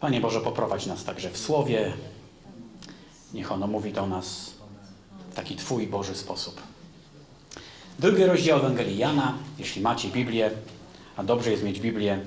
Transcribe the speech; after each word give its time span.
Panie 0.00 0.20
Boże, 0.20 0.40
poprowadź 0.40 0.86
nas 0.86 1.04
także 1.04 1.30
w 1.30 1.38
Słowie. 1.38 1.92
Niech 3.34 3.52
ono 3.52 3.66
mówi 3.66 3.92
do 3.92 4.06
nas 4.06 4.50
w 5.30 5.34
taki 5.34 5.56
Twój 5.56 5.86
Boży 5.86 6.14
sposób. 6.14 6.60
Drugi 7.98 8.24
rozdział 8.24 8.58
Ewangelii 8.58 8.98
Jana, 8.98 9.38
jeśli 9.58 9.82
macie 9.82 10.08
Biblię, 10.08 10.50
a 11.16 11.24
dobrze 11.24 11.50
jest 11.50 11.62
mieć 11.62 11.80
Biblię 11.80 12.20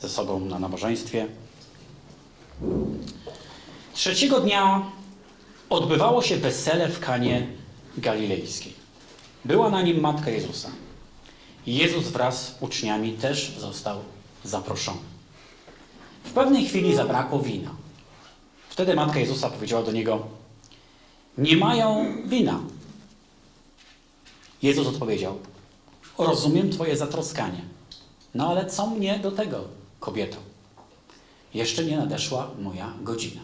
ze 0.00 0.08
sobą 0.08 0.40
na 0.40 0.58
nabożeństwie. 0.58 1.26
Trzeciego 3.94 4.40
dnia 4.40 4.82
odbywało 5.70 6.22
się 6.22 6.36
wesele 6.36 6.88
w 6.88 7.00
Kanie 7.00 7.46
Galilejskiej. 7.98 8.74
Była 9.44 9.70
na 9.70 9.82
nim 9.82 10.00
matka 10.00 10.30
Jezusa. 10.30 10.70
Jezus 11.66 12.04
wraz 12.04 12.46
z 12.46 12.62
uczniami 12.62 13.12
też 13.12 13.54
został 13.58 13.98
zaproszony. 14.44 15.09
W 16.24 16.32
pewnej 16.32 16.64
chwili 16.66 16.94
zabrakło 16.94 17.40
wina. 17.40 17.70
Wtedy 18.68 18.94
matka 18.94 19.18
Jezusa 19.18 19.50
powiedziała 19.50 19.82
do 19.82 19.92
niego: 19.92 20.26
Nie 21.38 21.56
mają 21.56 22.06
wina. 22.26 22.60
Jezus 24.62 24.86
odpowiedział: 24.86 25.38
Rozumiem 26.18 26.70
Twoje 26.70 26.96
zatroskanie. 26.96 27.60
No 28.34 28.48
ale 28.48 28.66
co 28.66 28.86
mnie 28.86 29.18
do 29.18 29.30
tego, 29.30 29.64
kobieto? 30.00 30.36
Jeszcze 31.54 31.84
nie 31.84 31.96
nadeszła 31.96 32.50
moja 32.58 32.92
godzina. 33.02 33.40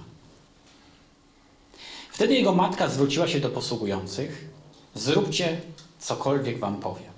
Wtedy 2.10 2.34
jego 2.34 2.54
matka 2.54 2.88
zwróciła 2.88 3.29
się 3.29 3.40
do 3.40 3.51
posługujących: 3.51 4.48
Zróbcie 4.95 5.60
cokolwiek 5.98 6.59
wam 6.59 6.80
powie. 6.80 7.16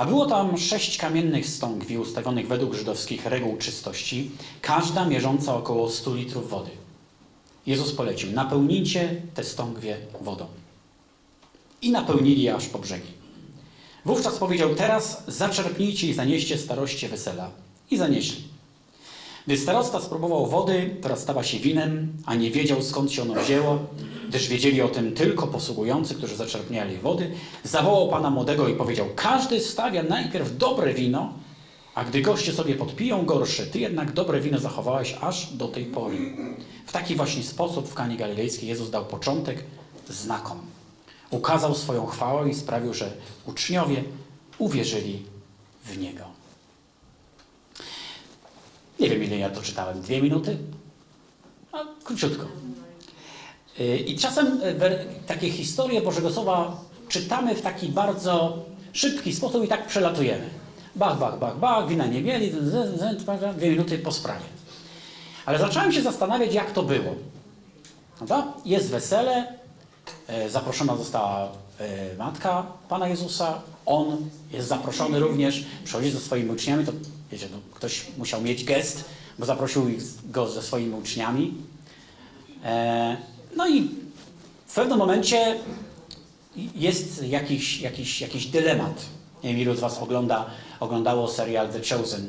A 0.00 0.06
było 0.06 0.26
tam 0.26 0.58
sześć 0.58 0.98
kamiennych 0.98 1.46
stągwi 1.46 1.98
ustawionych 1.98 2.48
według 2.48 2.74
żydowskich 2.74 3.26
reguł 3.26 3.56
czystości, 3.56 4.30
każda 4.60 5.04
mierząca 5.04 5.56
około 5.56 5.90
100 5.90 6.14
litrów 6.14 6.50
wody. 6.50 6.70
Jezus 7.66 7.92
polecił: 7.92 8.32
Napełnijcie 8.32 9.22
te 9.34 9.44
stągwie 9.44 9.96
wodą. 10.20 10.46
I 11.82 11.90
napełnili 11.90 12.42
je 12.42 12.54
aż 12.54 12.66
po 12.66 12.78
brzegi. 12.78 13.10
Wówczas 14.04 14.38
powiedział: 14.38 14.74
Teraz 14.74 15.24
zaczerpnijcie 15.26 16.08
i 16.08 16.14
zanieście 16.14 16.58
staroście 16.58 17.08
wesela. 17.08 17.50
I 17.90 17.96
zanieśli. 17.96 18.44
Gdy 19.46 19.58
starosta 19.58 20.00
spróbował 20.00 20.46
wody, 20.46 20.96
która 21.00 21.16
stała 21.16 21.44
się 21.44 21.58
winem, 21.58 22.12
a 22.26 22.34
nie 22.34 22.50
wiedział 22.50 22.82
skąd 22.82 23.12
się 23.12 23.22
ono 23.22 23.34
wzięło, 23.34 23.78
gdyż 24.30 24.48
wiedzieli 24.48 24.82
o 24.82 24.88
tym 24.88 25.14
tylko 25.14 25.46
posługujący, 25.46 26.14
którzy 26.14 26.36
zaczerpniali 26.36 26.96
wody, 26.96 27.30
zawołał 27.64 28.08
pana 28.08 28.30
młodego 28.30 28.68
i 28.68 28.74
powiedział: 28.74 29.06
Każdy 29.16 29.60
stawia 29.60 30.02
najpierw 30.02 30.56
dobre 30.56 30.94
wino, 30.94 31.32
a 31.94 32.04
gdy 32.04 32.22
goście 32.22 32.52
sobie 32.52 32.74
podpiją 32.74 33.24
gorsze, 33.24 33.66
ty 33.66 33.78
jednak 33.78 34.12
dobre 34.12 34.40
wino 34.40 34.58
zachowałeś 34.58 35.16
aż 35.20 35.52
do 35.52 35.68
tej 35.68 35.84
pory. 35.84 36.16
W 36.86 36.92
taki 36.92 37.14
właśnie 37.16 37.42
sposób 37.42 37.88
w 37.88 37.94
Kanie 37.94 38.16
Galilejskiej 38.16 38.68
Jezus 38.68 38.90
dał 38.90 39.04
początek 39.04 39.64
znakom. 40.08 40.60
Ukazał 41.30 41.74
swoją 41.74 42.06
chwałę 42.06 42.50
i 42.50 42.54
sprawił, 42.54 42.94
że 42.94 43.12
uczniowie 43.46 44.04
uwierzyli 44.58 45.22
w 45.84 45.98
Niego. 45.98 46.24
Nie 49.00 49.10
wiem, 49.10 49.24
ile 49.24 49.38
ja 49.38 49.50
to 49.50 49.62
czytałem. 49.62 50.00
Dwie 50.02 50.22
minuty? 50.22 50.58
A, 51.72 51.78
króciutko. 52.04 52.46
Y, 53.80 53.96
I 53.96 54.18
czasem 54.18 54.60
y, 54.62 55.24
takie 55.26 55.50
historie 55.50 56.00
Bożego 56.00 56.30
Słowa 56.30 56.80
czytamy 57.08 57.54
w 57.54 57.62
taki 57.62 57.88
bardzo 57.88 58.58
szybki 58.92 59.34
sposób 59.34 59.64
i 59.64 59.68
tak 59.68 59.86
przelatujemy. 59.86 60.50
Bach, 60.96 61.18
bach, 61.18 61.38
bach, 61.38 61.58
bach, 61.58 61.88
wina 61.88 62.06
nie 62.06 62.22
mieli, 62.22 62.52
dwie 63.56 63.70
minuty 63.70 63.98
po 63.98 64.12
sprawie. 64.12 64.44
Ale 65.46 65.58
zacząłem 65.58 65.92
się 65.92 66.02
zastanawiać, 66.02 66.54
jak 66.54 66.72
to 66.72 66.82
było. 66.82 67.14
Jest 68.64 68.90
wesele, 68.90 69.54
e, 70.26 70.50
zaproszona 70.50 70.96
została 70.96 71.48
e, 71.80 72.16
matka 72.18 72.66
Pana 72.88 73.08
Jezusa, 73.08 73.60
on 73.86 74.16
jest 74.52 74.68
zaproszony 74.68 75.20
również, 75.20 75.64
przychodzi 75.84 76.10
ze 76.10 76.20
swoimi 76.20 76.50
uczniami, 76.50 76.86
to 76.86 76.92
wiecie, 77.32 77.48
no, 77.52 77.58
ktoś 77.74 78.06
musiał 78.18 78.42
mieć 78.42 78.64
gest, 78.64 79.04
bo 79.38 79.46
zaprosił 79.46 79.90
go 80.24 80.48
ze 80.48 80.62
swoimi 80.62 80.94
uczniami. 80.94 81.54
No 83.56 83.68
i 83.68 83.90
w 84.66 84.74
pewnym 84.74 84.98
momencie 84.98 85.56
jest 86.74 87.22
jakiś, 87.22 87.80
jakiś, 87.80 88.20
jakiś 88.20 88.46
dylemat. 88.46 89.02
Nie 89.44 89.50
wiem, 89.50 89.58
ilu 89.58 89.74
z 89.74 89.80
Was 89.80 89.98
ogląda, 89.98 90.46
oglądało 90.80 91.28
serial 91.28 91.68
The 91.68 91.80
Chosen. 91.96 92.28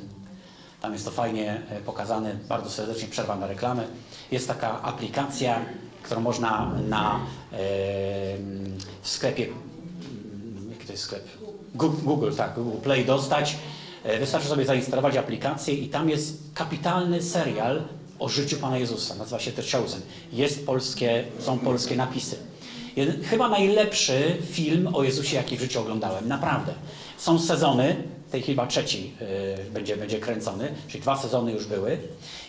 Tam 0.81 0.93
jest 0.93 1.05
to 1.05 1.11
fajnie 1.11 1.61
e, 1.69 1.79
pokazane, 1.81 2.35
bardzo 2.49 2.69
serdecznie 2.69 3.07
przerwa 3.07 3.35
na 3.35 3.47
reklamę. 3.47 3.83
Jest 4.31 4.47
taka 4.47 4.81
aplikacja, 4.81 5.65
którą 6.03 6.21
można 6.21 6.71
na, 6.89 7.19
e, 7.53 7.57
w 9.01 9.07
sklepie, 9.07 9.47
jaki 10.69 10.85
to 10.85 10.91
jest 10.91 11.03
sklep? 11.03 11.27
Google, 11.75 12.31
tak, 12.38 12.55
Google 12.55 12.77
Play 12.77 13.05
dostać. 13.05 13.57
E, 14.03 14.19
Wystarczy 14.19 14.47
sobie 14.47 14.65
zainstalować 14.65 15.17
aplikację 15.17 15.73
i 15.73 15.89
tam 15.89 16.09
jest 16.09 16.38
kapitalny 16.53 17.21
serial 17.21 17.81
o 18.21 18.29
życiu 18.29 18.57
Pana 18.57 18.77
Jezusa. 18.77 19.15
Nazywa 19.15 19.39
się 19.39 19.51
The 19.51 19.61
Chosen. 19.61 20.01
Jest 20.33 20.65
polskie, 20.65 21.23
są 21.39 21.59
polskie 21.59 21.95
napisy. 21.95 22.35
Chyba 23.23 23.49
najlepszy 23.49 24.37
film 24.51 24.95
o 24.95 25.03
Jezusie, 25.03 25.35
jaki 25.35 25.57
w 25.57 25.61
życiu 25.61 25.79
oglądałem. 25.79 26.27
Naprawdę. 26.27 26.73
Są 27.17 27.39
sezony, 27.39 28.03
tej 28.31 28.41
chyba 28.41 28.67
trzeci 28.67 29.13
y, 29.67 29.71
będzie, 29.71 29.97
będzie 29.97 30.19
kręcony, 30.19 30.71
czyli 30.87 31.01
dwa 31.01 31.17
sezony 31.17 31.51
już 31.51 31.65
były. 31.65 31.97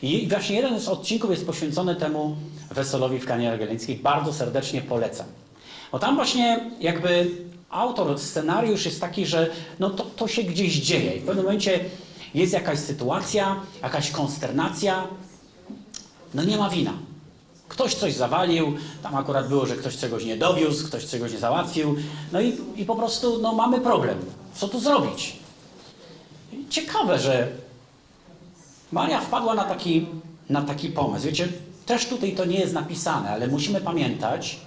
I 0.02 0.28
właśnie 0.28 0.56
jeden 0.56 0.80
z 0.80 0.88
odcinków 0.88 1.30
jest 1.30 1.46
poświęcony 1.46 1.96
temu 1.96 2.36
weselowi 2.70 3.18
w 3.18 3.26
Kanie 3.26 3.52
Argelińskiej. 3.52 3.96
Bardzo 3.96 4.32
serdecznie 4.32 4.82
polecam. 4.82 5.26
Bo 5.92 5.98
tam 5.98 6.16
właśnie 6.16 6.70
jakby 6.80 7.30
autor, 7.70 8.18
scenariusz 8.18 8.84
jest 8.84 9.00
taki, 9.00 9.26
że 9.26 9.50
no 9.80 9.90
to, 9.90 10.04
to 10.04 10.28
się 10.28 10.42
gdzieś 10.42 10.74
dzieje. 10.74 11.16
I 11.16 11.20
w 11.20 11.24
pewnym 11.24 11.44
momencie 11.44 11.80
jest 12.34 12.52
jakaś 12.52 12.78
sytuacja, 12.78 13.60
jakaś 13.82 14.10
konsternacja, 14.10 15.08
no 16.34 16.44
nie 16.44 16.56
ma 16.56 16.70
wina. 16.70 16.92
Ktoś 17.68 17.94
coś 17.94 18.14
zawalił, 18.14 18.76
tam 19.02 19.14
akurat 19.14 19.48
było, 19.48 19.66
że 19.66 19.76
ktoś 19.76 19.96
czegoś 19.96 20.24
nie 20.24 20.36
dowiózł, 20.36 20.86
ktoś 20.86 21.06
czegoś 21.06 21.32
nie 21.32 21.38
załatwił, 21.38 21.96
no 22.32 22.40
i, 22.40 22.58
i 22.76 22.84
po 22.84 22.96
prostu 22.96 23.38
no, 23.38 23.52
mamy 23.52 23.80
problem. 23.80 24.18
Co 24.54 24.68
tu 24.68 24.80
zrobić? 24.80 25.36
Ciekawe, 26.70 27.18
że 27.18 27.48
Maria 28.92 29.20
wpadła 29.20 29.54
na 29.54 29.64
taki, 29.64 30.06
na 30.50 30.62
taki 30.62 30.88
pomysł. 30.88 31.26
Wiecie, 31.26 31.48
też 31.86 32.06
tutaj 32.06 32.32
to 32.32 32.44
nie 32.44 32.60
jest 32.60 32.74
napisane, 32.74 33.30
ale 33.30 33.48
musimy 33.48 33.80
pamiętać, 33.80 34.60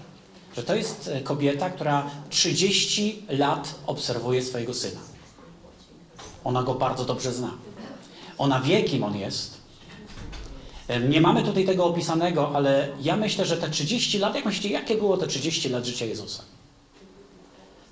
że 0.56 0.64
to 0.64 0.76
jest 0.76 1.08
e, 1.14 1.22
kobieta, 1.22 1.70
która 1.70 2.09
30 2.30 3.26
lat 3.30 3.76
obserwuje 3.88 4.44
swojego 4.44 4.74
syna. 4.74 5.00
Ona 6.44 6.64
go 6.64 6.74
bardzo 6.74 7.06
dobrze 7.06 7.34
zna. 7.34 7.52
Ona 8.38 8.59
wie, 8.59 8.84
kim 8.84 9.03
on 9.03 9.18
jest. 9.18 9.58
Nie 11.09 11.22
mamy 11.22 11.44
tutaj 11.44 11.66
tego 11.66 11.85
opisanego, 11.85 12.51
ale 12.56 12.90
ja 13.01 13.16
myślę, 13.16 13.46
że 13.46 13.57
te 13.57 13.69
30 13.69 14.19
lat, 14.19 14.35
jak 14.35 14.46
myślicie, 14.46 14.69
jakie 14.69 14.96
było 14.96 15.18
te 15.18 15.28
30 15.28 15.69
lat 15.69 15.85
życia 15.85 16.06
Jezusa? 16.06 16.44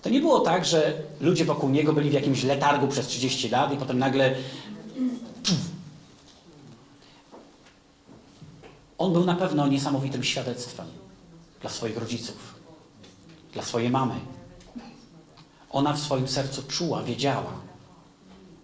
To 0.01 0.09
nie 0.09 0.19
było 0.19 0.39
tak, 0.39 0.65
że 0.65 1.01
ludzie 1.21 1.45
wokół 1.45 1.69
Niego 1.69 1.93
byli 1.93 2.09
w 2.09 2.13
jakimś 2.13 2.43
letargu 2.43 2.87
przez 2.87 3.07
30 3.07 3.49
lat 3.49 3.73
i 3.73 3.77
potem 3.77 3.99
nagle... 3.99 4.35
On 8.97 9.13
był 9.13 9.25
na 9.25 9.35
pewno 9.35 9.67
niesamowitym 9.67 10.23
świadectwem 10.23 10.87
dla 11.61 11.69
swoich 11.69 11.97
rodziców, 11.97 12.55
dla 13.53 13.63
swojej 13.63 13.89
mamy. 13.89 14.15
Ona 15.69 15.93
w 15.93 15.99
swoim 15.99 16.27
sercu 16.27 16.63
czuła, 16.63 17.03
wiedziała, 17.03 17.53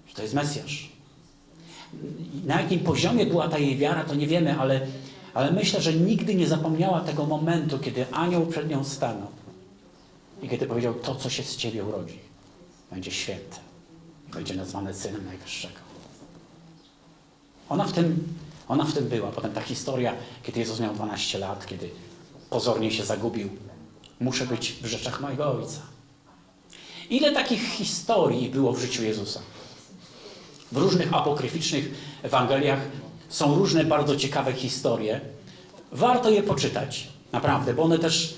że 0.08 0.14
to 0.16 0.22
jest 0.22 0.34
Mesjasz. 0.34 0.90
Na 2.46 2.62
jakim 2.62 2.80
poziomie 2.80 3.26
była 3.26 3.48
ta 3.48 3.58
jej 3.58 3.78
wiara, 3.78 4.04
to 4.04 4.16
nie 4.16 4.28
wiemy, 4.28 4.60
ale, 4.60 4.88
ale 5.34 5.52
myślę, 5.52 5.82
że 5.82 5.94
nigdy 5.94 6.36
nie 6.36 6.48
zapomniała 6.48 7.02
tego 7.02 7.26
momentu, 7.26 7.80
kiedy 7.80 8.06
anioł 8.12 8.46
przed 8.46 8.70
nią 8.70 8.84
stanął 8.84 9.28
i 10.42 10.50
kiedy 10.50 10.66
powiedział, 10.66 10.94
to 10.94 11.16
co 11.16 11.30
się 11.30 11.44
z 11.44 11.58
ciebie 11.58 11.86
urodzi, 11.86 12.20
będzie 12.92 13.12
święte, 13.12 13.58
będzie 14.34 14.56
nazwane 14.56 14.94
Synem 14.94 15.26
Najwyższego. 15.26 15.80
Ona 17.70 17.86
w 17.86 17.94
tym, 17.94 18.28
ona 18.68 18.86
w 18.86 18.94
tym 18.94 19.08
była. 19.08 19.32
Potem 19.32 19.52
ta 19.52 19.62
historia, 19.62 20.14
kiedy 20.44 20.60
Jezus 20.60 20.80
miał 20.80 20.94
12 20.96 21.40
lat, 21.40 21.66
kiedy 21.66 21.90
pozornie 22.50 22.92
się 22.92 23.06
zagubił. 23.06 23.50
Muszę 24.20 24.46
być 24.46 24.74
w 24.74 24.86
rzeczach 24.86 25.22
mojego 25.22 25.52
Ojca. 25.52 25.82
Ile 27.10 27.32
takich 27.32 27.62
historii 27.62 28.50
było 28.50 28.74
w 28.74 28.80
życiu 28.80 29.04
Jezusa? 29.04 29.40
W 30.72 30.78
różnych 30.78 31.14
apokryficznych 31.14 31.92
Ewangeliach 32.24 32.80
są 33.30 33.56
różne 33.56 33.84
bardzo 33.84 34.16
ciekawe 34.16 34.54
historie. 34.54 35.22
Warto 35.92 36.30
je 36.30 36.44
poczytać, 36.44 37.08
naprawdę, 37.32 37.74
bo 37.74 37.84
one 37.84 38.00
też 38.00 38.36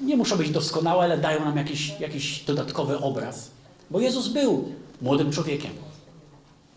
nie 0.00 0.16
muszą 0.16 0.36
być 0.36 0.50
doskonałe, 0.50 1.04
ale 1.04 1.18
dają 1.18 1.44
nam 1.44 1.56
jakiś, 1.56 2.00
jakiś 2.00 2.44
dodatkowy 2.44 2.98
obraz. 2.98 3.50
Bo 3.90 4.00
Jezus 4.00 4.28
był 4.28 4.72
młodym 5.02 5.32
człowiekiem, 5.32 5.72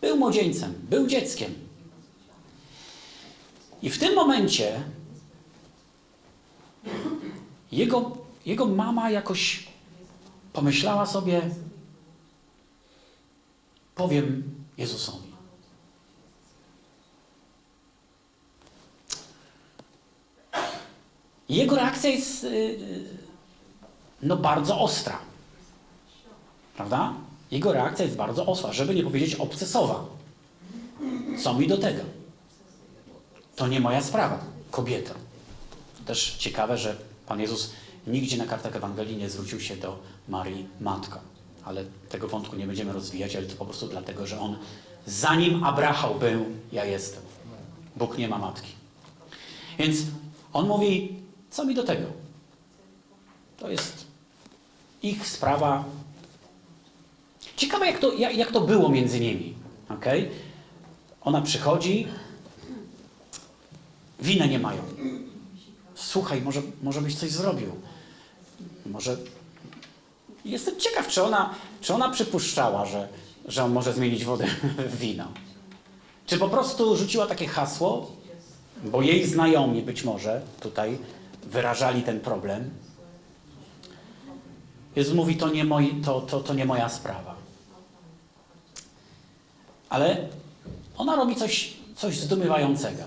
był 0.02 0.18
młodzieńcem, 0.18 0.74
był 0.90 1.08
dzieckiem, 1.08 1.66
I 3.86 3.90
w 3.90 4.00
tym 4.00 4.16
momencie 4.16 4.82
jego, 7.72 8.18
jego 8.46 8.66
mama 8.66 9.12
jakoś 9.12 9.68
pomyślała 10.54 11.06
sobie, 11.06 11.42
powiem 13.96 14.44
Jezusowi. 14.78 15.36
Jego 21.50 21.76
reakcja 21.76 22.10
jest 22.10 22.44
y, 22.44 22.48
y, 22.48 23.06
no, 24.22 24.38
bardzo 24.38 24.80
ostra. 24.80 25.20
Prawda? 26.76 27.14
Jego 27.52 27.74
reakcja 27.74 28.06
jest 28.06 28.18
bardzo 28.18 28.46
ostra, 28.46 28.74
żeby 28.74 28.96
nie 28.96 29.04
powiedzieć 29.04 29.36
obcesowa. 29.36 30.06
Co 31.44 31.54
mi 31.54 31.68
do 31.68 31.78
tego? 31.78 32.02
To 33.56 33.68
nie 33.68 33.80
moja 33.80 34.02
sprawa, 34.02 34.40
kobieta. 34.72 35.14
Też 36.06 36.36
ciekawe, 36.38 36.78
że 36.78 36.96
Pan 37.28 37.40
Jezus 37.40 37.72
nigdzie 38.08 38.38
na 38.38 38.46
kartach 38.46 38.76
Ewangelii 38.76 39.18
nie 39.18 39.30
zwrócił 39.30 39.60
się 39.60 39.76
do 39.76 40.00
Marii 40.28 40.68
matką. 40.82 41.35
Ale 41.66 41.86
tego 42.10 42.28
wątku 42.28 42.56
nie 42.56 42.68
będziemy 42.68 42.94
rozwijać, 42.94 43.36
ale 43.36 43.46
to 43.46 43.56
po 43.56 43.66
prostu 43.66 43.88
dlatego, 43.88 44.28
że 44.28 44.40
on 44.40 44.58
zanim 45.08 45.64
Abraham 45.64 46.20
był, 46.20 46.46
ja 46.72 46.86
jestem. 46.86 47.24
Bóg 47.96 48.18
nie 48.18 48.28
ma 48.28 48.38
matki. 48.38 48.72
Więc 49.80 49.98
on 50.54 50.68
mówi, 50.68 51.16
co 51.50 51.66
mi 51.66 51.76
do 51.76 51.84
tego? 51.84 52.08
To 53.58 53.70
jest 53.70 54.06
ich 55.04 55.28
sprawa. 55.28 55.84
Ciekawe, 57.58 57.86
jak 57.86 58.00
to, 58.00 58.14
jak, 58.14 58.38
jak 58.38 58.52
to 58.52 58.62
było 58.62 58.90
między 58.90 59.20
nimi. 59.20 59.54
Okay? 59.90 60.30
Ona 61.22 61.42
przychodzi, 61.42 62.08
winy 64.20 64.48
nie 64.48 64.60
mają. 64.60 64.82
Słuchaj, 65.96 66.42
może, 66.42 66.62
może 66.84 67.02
byś 67.02 67.16
coś 67.16 67.32
zrobił. 67.32 67.72
Może. 68.86 69.18
Jestem 70.46 70.80
ciekaw, 70.80 71.08
czy 71.08 71.24
ona, 71.24 71.56
czy 71.82 71.94
ona 71.94 72.10
przypuszczała, 72.10 72.86
że, 72.86 73.08
że 73.46 73.64
on 73.64 73.72
może 73.72 73.94
zmienić 73.94 74.26
wodę 74.26 74.48
w 74.78 74.98
wino. 74.98 75.28
Czy 76.26 76.38
po 76.38 76.50
prostu 76.50 76.98
rzuciła 76.98 77.26
takie 77.28 77.48
hasło, 77.48 78.12
bo 78.84 79.02
jej 79.02 79.26
znajomi 79.26 79.82
być 79.82 80.04
może 80.04 80.42
tutaj 80.60 80.98
wyrażali 81.44 82.04
ten 82.04 82.20
problem. 82.20 82.70
Jezus 84.96 85.14
mówi, 85.14 85.38
to 85.38 85.50
nie, 85.50 85.64
moi, 85.64 86.02
to, 86.06 86.22
to, 86.22 86.40
to 86.40 86.54
nie 86.54 86.66
moja 86.66 86.90
sprawa. 86.90 87.36
Ale 89.90 90.28
ona 90.98 91.16
robi 91.16 91.36
coś, 91.36 91.74
coś 91.96 92.20
zdumiewającego. 92.20 93.04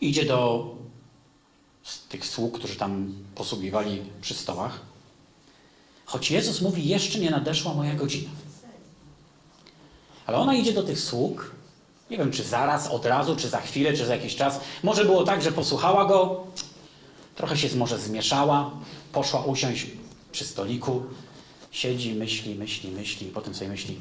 Idzie 0.00 0.24
do 0.24 0.70
tych 2.08 2.26
sług, 2.26 2.58
którzy 2.58 2.76
tam 2.76 3.14
posługiwali 3.34 4.02
przy 4.20 4.34
stołach. 4.34 4.80
Choć 6.06 6.30
Jezus 6.30 6.60
mówi, 6.60 6.88
jeszcze 6.88 7.18
nie 7.18 7.30
nadeszła 7.30 7.74
moja 7.74 7.94
godzina. 7.94 8.30
Ale 10.26 10.38
ona 10.38 10.54
idzie 10.54 10.72
do 10.72 10.82
tych 10.82 11.00
sług, 11.00 11.50
nie 12.10 12.18
wiem, 12.18 12.32
czy 12.32 12.42
zaraz, 12.42 12.88
od 12.88 13.06
razu, 13.06 13.36
czy 13.36 13.48
za 13.48 13.60
chwilę, 13.60 13.92
czy 13.92 14.06
za 14.06 14.16
jakiś 14.16 14.36
czas. 14.36 14.60
Może 14.82 15.04
było 15.04 15.24
tak, 15.24 15.42
że 15.42 15.52
posłuchała 15.52 16.04
go, 16.04 16.44
trochę 17.34 17.56
się 17.56 17.76
może 17.76 17.98
zmieszała, 17.98 18.70
poszła 19.12 19.44
usiąść 19.44 19.86
przy 20.32 20.44
stoliku, 20.44 21.02
siedzi, 21.70 22.14
myśli, 22.14 22.54
myśli, 22.54 22.90
myśli, 22.90 23.26
i 23.26 23.30
potem 23.30 23.54
sobie 23.54 23.70
myśli, 23.70 23.98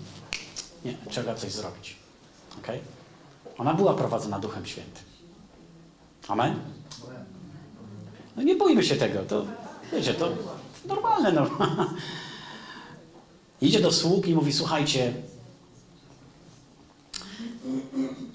nie, 0.86 0.94
trzeba 1.10 1.36
coś 1.36 1.52
zrobić. 1.52 1.96
Okay? 2.60 2.80
Ona 3.58 3.74
była 3.74 3.94
prowadzona 3.94 4.40
Duchem 4.40 4.66
Świętym. 4.66 5.04
Amen? 6.28 6.60
No 8.36 8.44
nie 8.44 8.56
bójmy 8.56 8.84
się 8.84 8.96
tego, 8.96 9.20
to 9.20 9.46
wiecie, 9.94 10.14
to 10.14 10.32
normalne. 10.88 11.32
No. 11.32 11.50
Idzie 13.62 13.82
do 13.82 13.92
sług 13.92 14.28
i 14.28 14.36
mówi, 14.36 14.54
słuchajcie, 14.54 15.14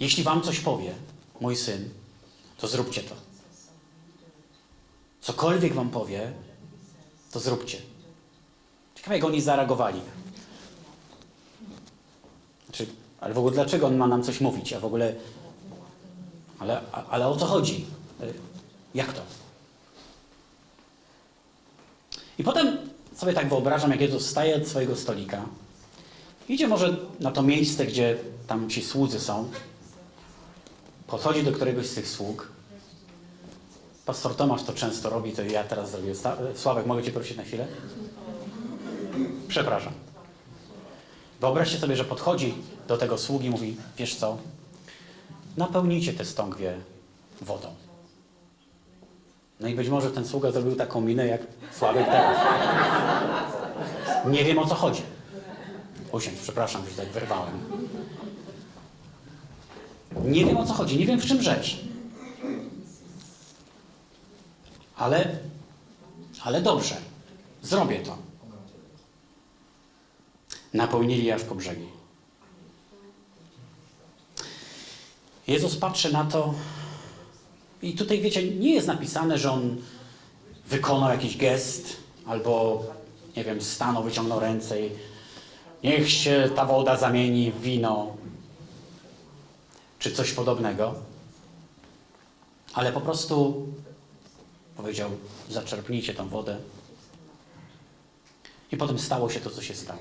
jeśli 0.00 0.22
wam 0.22 0.42
coś 0.42 0.60
powie, 0.60 0.94
mój 1.40 1.56
syn, 1.56 1.90
to 2.58 2.68
zróbcie 2.68 3.02
to. 3.02 3.14
Cokolwiek 5.20 5.74
wam 5.74 5.90
powie, 5.90 6.32
to 7.32 7.40
zróbcie. 7.40 7.78
Ciekawe, 8.94 9.16
jak 9.16 9.24
oni 9.24 9.40
zareagowali. 9.40 10.00
Znaczy, 12.64 12.86
ale 13.20 13.34
w 13.34 13.38
ogóle 13.38 13.54
dlaczego 13.54 13.86
on 13.86 13.96
ma 13.96 14.06
nam 14.06 14.22
coś 14.22 14.40
mówić? 14.40 14.72
A 14.72 14.80
w 14.80 14.84
ogóle. 14.84 15.14
Ale, 16.58 16.80
ale 17.10 17.28
o 17.28 17.36
co 17.36 17.46
chodzi? 17.46 17.86
Jak 18.94 19.12
to? 19.12 19.22
I 22.40 22.42
potem 22.42 22.76
sobie 23.16 23.32
tak 23.32 23.48
wyobrażam, 23.48 23.90
jak 23.90 24.00
Jezus 24.00 24.26
staje 24.26 24.56
od 24.56 24.68
swojego 24.68 24.96
stolika, 24.96 25.42
idzie 26.48 26.68
może 26.68 26.96
na 27.20 27.30
to 27.30 27.42
miejsce, 27.42 27.86
gdzie 27.86 28.16
tam 28.46 28.70
ci 28.70 28.82
słudzy 28.82 29.20
są, 29.20 29.50
podchodzi 31.06 31.42
do 31.42 31.52
któregoś 31.52 31.86
z 31.86 31.94
tych 31.94 32.08
sług. 32.08 32.48
Pastor 34.06 34.36
Tomasz 34.36 34.62
to 34.62 34.72
często 34.72 35.10
robi, 35.10 35.32
to 35.32 35.42
ja 35.42 35.64
teraz 35.64 35.90
zrobię. 35.90 36.12
Sławek, 36.54 36.86
mogę 36.86 37.02
Cię 37.02 37.12
prosić 37.12 37.36
na 37.36 37.42
chwilę? 37.42 37.66
Przepraszam. 39.48 39.92
Wyobraźcie 41.40 41.78
sobie, 41.78 41.96
że 41.96 42.04
podchodzi 42.04 42.54
do 42.88 42.96
tego 42.96 43.18
sługi 43.18 43.46
i 43.46 43.50
mówi, 43.50 43.76
wiesz 43.98 44.14
co, 44.14 44.38
napełnijcie 45.56 46.12
te 46.12 46.24
stągwie 46.24 46.78
wodą. 47.40 47.68
No 49.60 49.68
i 49.68 49.74
być 49.74 49.88
może 49.88 50.10
ten 50.10 50.26
sługa 50.26 50.50
zrobił 50.50 50.76
taką 50.76 51.00
minę, 51.00 51.26
jak 51.26 51.40
Sławek 51.78 52.06
teraz. 52.06 52.38
Nie 54.26 54.44
wiem 54.44 54.58
o 54.58 54.66
co 54.66 54.74
chodzi. 54.74 55.02
Usiądź, 56.12 56.38
przepraszam, 56.38 56.82
że 56.90 57.02
tak 57.02 57.12
wyrwałem. 57.12 57.60
Nie 60.24 60.44
wiem 60.44 60.56
o 60.56 60.66
co 60.66 60.74
chodzi, 60.74 60.98
nie 60.98 61.06
wiem 61.06 61.20
w 61.20 61.26
czym 61.26 61.42
rzecz. 61.42 61.80
Ale, 64.96 65.38
ale 66.44 66.62
dobrze, 66.62 66.96
zrobię 67.62 68.00
to. 68.00 68.16
Napełnili 70.74 71.32
aż 71.32 71.42
po 71.42 71.54
brzegi. 71.54 71.86
Jezus 75.46 75.76
patrzy 75.76 76.12
na 76.12 76.24
to 76.24 76.54
i 77.82 77.94
tutaj, 77.94 78.20
wiecie, 78.20 78.50
nie 78.50 78.74
jest 78.74 78.86
napisane, 78.86 79.38
że 79.38 79.52
On 79.52 79.76
wykonał 80.66 81.10
jakiś 81.10 81.36
gest 81.36 81.96
albo, 82.26 82.84
nie 83.36 83.44
wiem, 83.44 83.60
stanął, 83.60 84.02
wyciągnął 84.02 84.40
ręce 84.40 84.86
i 84.86 84.90
niech 85.84 86.10
się 86.10 86.50
ta 86.56 86.64
woda 86.64 86.96
zamieni 86.96 87.52
w 87.52 87.60
wino 87.60 88.16
czy 89.98 90.12
coś 90.12 90.32
podobnego. 90.32 90.94
Ale 92.72 92.92
po 92.92 93.00
prostu 93.00 93.66
powiedział, 94.76 95.10
zaczerpnijcie 95.50 96.14
tą 96.14 96.28
wodę. 96.28 96.58
I 98.72 98.76
potem 98.76 98.98
stało 98.98 99.30
się 99.30 99.40
to, 99.40 99.50
co 99.50 99.62
się 99.62 99.74
stało. 99.74 100.00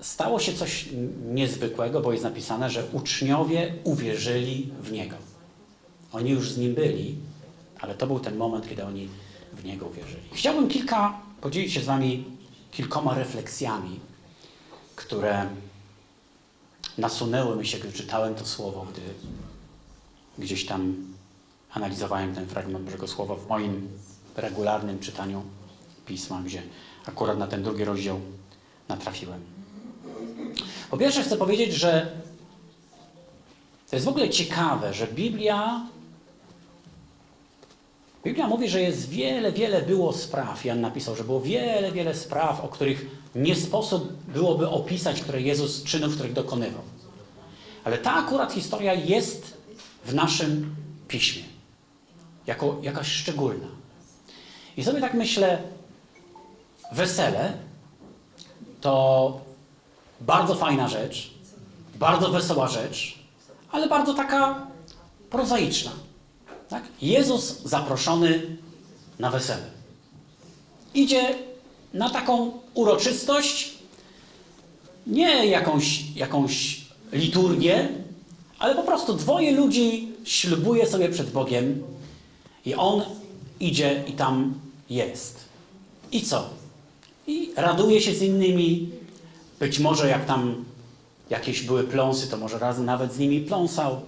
Stało 0.00 0.40
się 0.40 0.52
coś 0.52 0.88
niezwykłego, 1.26 2.00
bo 2.00 2.12
jest 2.12 2.24
napisane, 2.24 2.70
że 2.70 2.84
uczniowie 2.92 3.74
uwierzyli 3.84 4.72
w 4.82 4.92
Niego. 4.92 5.16
Oni 6.12 6.30
już 6.30 6.52
z 6.52 6.58
Nim 6.58 6.74
byli, 6.74 7.14
ale 7.80 7.94
to 7.94 8.06
był 8.06 8.20
ten 8.20 8.36
moment, 8.36 8.68
kiedy 8.68 8.84
oni 8.84 9.08
w 9.52 9.64
Niego 9.64 9.86
uwierzyli. 9.86 10.28
Chciałbym 10.32 10.68
kilka, 10.68 11.20
podzielić 11.40 11.72
się 11.72 11.80
z 11.80 11.84
Wami 11.84 12.24
kilkoma 12.70 13.14
refleksjami, 13.14 14.00
które 14.96 15.46
nasunęły 16.98 17.56
mi 17.56 17.66
się, 17.66 17.78
gdy 17.78 17.92
czytałem 17.92 18.34
to 18.34 18.46
słowo, 18.46 18.86
gdy 18.92 19.00
gdzieś 20.38 20.66
tam 20.66 20.96
analizowałem 21.72 22.34
ten 22.34 22.46
fragment 22.46 22.84
Bożego 22.84 23.08
Słowa 23.08 23.34
w 23.34 23.48
moim 23.48 23.88
regularnym 24.36 24.98
czytaniu 24.98 25.42
pisma, 26.06 26.42
gdzie 26.42 26.62
akurat 27.06 27.38
na 27.38 27.46
ten 27.46 27.62
drugi 27.62 27.84
rozdział 27.84 28.20
natrafiłem. 28.88 29.57
Po 30.90 30.96
pierwsze 30.96 31.22
chcę 31.22 31.36
powiedzieć, 31.36 31.74
że 31.74 32.12
to 33.90 33.96
jest 33.96 34.06
w 34.06 34.08
ogóle 34.08 34.30
ciekawe, 34.30 34.94
że 34.94 35.06
Biblia 35.06 35.86
Biblia 38.24 38.48
mówi, 38.48 38.68
że 38.68 38.82
jest 38.82 39.08
wiele, 39.08 39.52
wiele 39.52 39.82
było 39.82 40.12
spraw. 40.12 40.64
Jan 40.64 40.80
napisał, 40.80 41.16
że 41.16 41.24
było 41.24 41.40
wiele, 41.40 41.92
wiele 41.92 42.14
spraw, 42.14 42.64
o 42.64 42.68
których 42.68 43.06
nie 43.34 43.56
sposób 43.56 44.12
byłoby 44.12 44.68
opisać, 44.68 45.20
które 45.20 45.42
Jezus, 45.42 45.84
czynów, 45.84 46.14
których 46.14 46.32
dokonywał. 46.32 46.82
Ale 47.84 47.98
ta 47.98 48.14
akurat 48.14 48.52
historia 48.52 48.94
jest 48.94 49.56
w 50.04 50.14
naszym 50.14 50.76
piśmie. 51.08 51.42
Jako 52.46 52.78
jakaś 52.82 53.06
szczególna. 53.06 53.66
I 54.76 54.84
sobie 54.84 55.00
tak 55.00 55.14
myślę, 55.14 55.62
wesele 56.92 57.52
to 58.80 59.47
bardzo 60.20 60.54
fajna 60.54 60.88
rzecz, 60.88 61.30
bardzo 61.94 62.28
wesoła 62.28 62.68
rzecz, 62.68 63.18
ale 63.72 63.88
bardzo 63.88 64.14
taka 64.14 64.66
prozaiczna. 65.30 65.90
Tak? 66.68 66.82
Jezus 67.02 67.62
zaproszony 67.64 68.56
na 69.18 69.30
wesele. 69.30 69.62
Idzie 70.94 71.34
na 71.94 72.10
taką 72.10 72.52
uroczystość, 72.74 73.72
nie 75.06 75.46
jakąś, 75.46 76.16
jakąś 76.16 76.80
liturgię, 77.12 77.88
ale 78.58 78.74
po 78.74 78.82
prostu 78.82 79.14
dwoje 79.14 79.52
ludzi 79.52 80.12
ślubuje 80.24 80.86
sobie 80.86 81.08
przed 81.08 81.30
Bogiem 81.30 81.82
i 82.66 82.74
on 82.74 83.02
idzie 83.60 84.04
i 84.06 84.12
tam 84.12 84.54
jest. 84.90 85.38
I 86.12 86.22
co? 86.22 86.48
I 87.26 87.50
raduje 87.56 88.00
się 88.00 88.14
z 88.14 88.22
innymi. 88.22 88.90
Być 89.60 89.78
może 89.78 90.08
jak 90.08 90.24
tam 90.24 90.64
jakieś 91.30 91.62
były 91.62 91.84
pląsy, 91.84 92.28
to 92.28 92.36
może 92.36 92.58
razem 92.58 92.84
nawet 92.84 93.12
z 93.12 93.18
nimi 93.18 93.40
pląsał. 93.40 94.00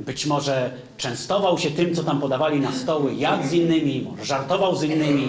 Być 0.00 0.26
może 0.26 0.72
częstował 0.96 1.58
się 1.58 1.70
tym, 1.70 1.94
co 1.94 2.04
tam 2.04 2.20
podawali 2.20 2.60
na 2.60 2.72
stoły, 2.72 3.14
jadł 3.14 3.48
z 3.48 3.52
innymi, 3.52 4.06
może 4.10 4.24
żartował 4.24 4.76
z 4.76 4.82
innymi. 4.82 5.28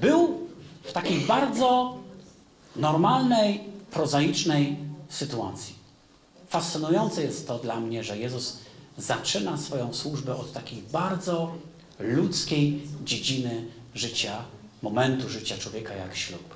Był 0.00 0.48
w 0.82 0.92
takiej 0.92 1.20
bardzo 1.20 1.96
normalnej, 2.76 3.60
prozaicznej 3.90 4.76
sytuacji. 5.08 5.74
Fascynujące 6.48 7.22
jest 7.22 7.48
to 7.48 7.58
dla 7.58 7.80
mnie, 7.80 8.04
że 8.04 8.18
Jezus 8.18 8.58
zaczyna 8.98 9.56
swoją 9.56 9.94
służbę 9.94 10.36
od 10.36 10.52
takiej 10.52 10.82
bardzo 10.92 11.52
ludzkiej 11.98 12.82
dziedziny 13.04 13.64
życia, 13.94 14.42
momentu 14.82 15.28
życia 15.28 15.58
człowieka 15.58 15.94
jak 15.94 16.16
ślub. 16.16 16.55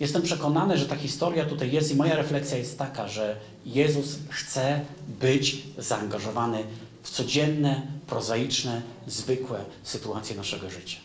Jestem 0.00 0.22
przekonany, 0.22 0.78
że 0.78 0.86
ta 0.86 0.96
historia 0.96 1.44
tutaj 1.44 1.72
jest 1.72 1.90
i 1.90 1.94
moja 1.94 2.16
refleksja 2.16 2.58
jest 2.58 2.78
taka, 2.78 3.08
że 3.08 3.36
Jezus 3.66 4.18
chce 4.30 4.80
być 5.20 5.62
zaangażowany 5.78 6.64
w 7.02 7.10
codzienne, 7.10 7.86
prozaiczne, 8.06 8.82
zwykłe 9.06 9.64
sytuacje 9.82 10.36
naszego 10.36 10.70
życia. 10.70 10.98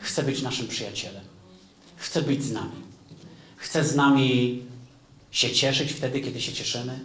Chce 0.00 0.22
być 0.22 0.42
naszym 0.42 0.68
przyjacielem. 0.68 1.24
Chce 1.96 2.22
być 2.22 2.44
z 2.44 2.52
nami. 2.52 2.84
Chce 3.56 3.84
z 3.84 3.96
nami 3.96 4.62
się 5.30 5.50
cieszyć 5.50 5.92
wtedy, 5.92 6.20
kiedy 6.20 6.40
się 6.40 6.52
cieszymy. 6.52 6.98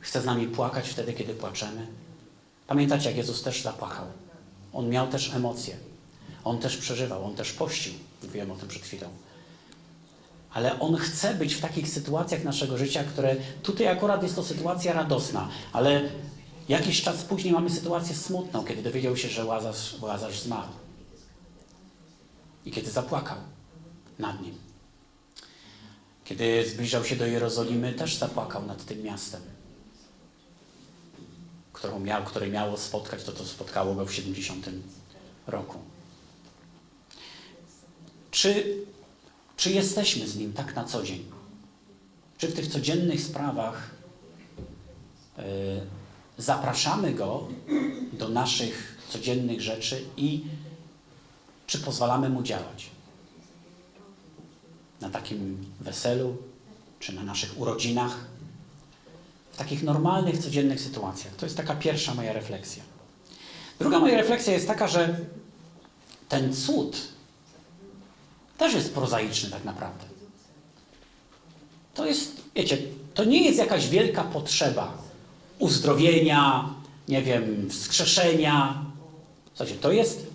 Chce 0.00 0.22
z 0.22 0.24
nami 0.24 0.46
płakać 0.46 0.88
wtedy, 0.88 1.12
kiedy 1.12 1.34
płaczemy. 1.34 1.86
Pamiętacie, 2.66 3.08
jak 3.08 3.16
Jezus 3.16 3.42
też 3.42 3.62
zapłakał. 3.62 4.06
On 4.72 4.88
miał 4.88 5.08
też 5.08 5.34
emocje. 5.34 5.76
On 6.44 6.58
też 6.58 6.76
przeżywał, 6.76 7.24
on 7.24 7.34
też 7.34 7.52
pościł. 7.52 7.92
Mówiłem 8.22 8.50
o 8.50 8.56
tym 8.56 8.68
przed 8.68 8.82
chwilą. 8.82 9.08
Ale 10.52 10.80
On 10.80 10.96
chce 10.96 11.34
być 11.34 11.54
w 11.54 11.60
takich 11.60 11.88
sytuacjach 11.88 12.44
naszego 12.44 12.78
życia, 12.78 13.04
które 13.04 13.36
tutaj 13.62 13.88
akurat 13.88 14.22
jest 14.22 14.36
to 14.36 14.42
sytuacja 14.42 14.92
radosna, 14.92 15.48
ale 15.72 16.08
jakiś 16.68 17.02
czas 17.02 17.24
później 17.24 17.52
mamy 17.52 17.70
sytuację 17.70 18.14
smutną, 18.14 18.64
kiedy 18.64 18.82
dowiedział 18.82 19.16
się, 19.16 19.28
że 19.28 19.44
Łazarz, 19.44 19.94
Łazarz 20.00 20.40
zmarł. 20.40 20.68
I 22.64 22.70
kiedy 22.70 22.90
zapłakał 22.90 23.36
nad 24.18 24.42
nim. 24.42 24.54
Kiedy 26.24 26.68
zbliżał 26.68 27.04
się 27.04 27.16
do 27.16 27.26
Jerozolimy, 27.26 27.92
też 27.92 28.16
zapłakał 28.16 28.66
nad 28.66 28.84
tym 28.84 29.02
miastem, 29.02 29.40
którą 31.72 32.00
miał, 32.00 32.24
które 32.24 32.48
miało 32.48 32.76
spotkać 32.76 33.24
to, 33.24 33.32
co 33.32 33.44
spotkało 33.44 33.94
go 33.94 34.06
w 34.06 34.14
70 34.14 34.68
roku. 35.46 35.78
Czy 38.30 38.76
czy 39.56 39.70
jesteśmy 39.70 40.28
z 40.28 40.36
Nim 40.36 40.52
tak 40.52 40.76
na 40.76 40.84
co 40.84 41.02
dzień? 41.02 41.24
Czy 42.38 42.48
w 42.48 42.54
tych 42.54 42.66
codziennych 42.66 43.20
sprawach 43.20 43.90
yy, 45.38 45.44
zapraszamy 46.38 47.12
Go 47.14 47.48
do 48.12 48.28
naszych 48.28 48.98
codziennych 49.08 49.60
rzeczy 49.60 50.04
i 50.16 50.44
czy 51.66 51.78
pozwalamy 51.78 52.28
Mu 52.28 52.42
działać? 52.42 52.90
Na 55.00 55.10
takim 55.10 55.66
weselu, 55.80 56.36
czy 57.00 57.12
na 57.12 57.22
naszych 57.22 57.60
urodzinach, 57.60 58.18
w 59.52 59.56
takich 59.56 59.82
normalnych, 59.82 60.38
codziennych 60.38 60.80
sytuacjach. 60.80 61.36
To 61.36 61.46
jest 61.46 61.56
taka 61.56 61.74
pierwsza 61.74 62.14
moja 62.14 62.32
refleksja. 62.32 62.82
Druga 63.78 63.98
moja 63.98 64.16
refleksja 64.16 64.52
jest 64.52 64.66
taka, 64.66 64.88
że 64.88 65.20
ten 66.28 66.54
cud, 66.54 66.96
też 68.58 68.74
jest 68.74 68.94
prozaiczny 68.94 69.50
tak 69.50 69.64
naprawdę. 69.64 70.04
To 71.94 72.06
jest, 72.06 72.42
wiecie, 72.54 72.78
to 73.14 73.24
nie 73.24 73.44
jest 73.44 73.58
jakaś 73.58 73.88
wielka 73.88 74.24
potrzeba 74.24 74.92
uzdrowienia, 75.58 76.70
nie 77.08 77.22
wiem, 77.22 77.70
wskrzeszenia. 77.70 78.84
Słuchajcie, 79.54 79.80
to 79.80 79.92
jest 79.92 80.26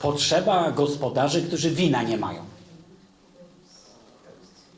potrzeba 0.00 0.70
gospodarzy, 0.70 1.42
którzy 1.42 1.70
wina 1.70 2.02
nie 2.02 2.16
mają. 2.16 2.44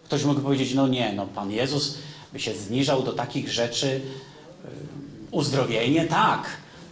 Ktoś 0.04 0.24
mógł 0.24 0.40
powiedzieć, 0.40 0.74
no 0.74 0.88
nie, 0.88 1.12
no 1.12 1.26
Pan 1.26 1.50
Jezus 1.50 1.98
by 2.32 2.40
się 2.40 2.54
zniżał 2.54 3.02
do 3.02 3.12
takich 3.12 3.52
rzeczy, 3.52 4.00
uzdrowienie 5.30 6.04
tak, 6.04 6.46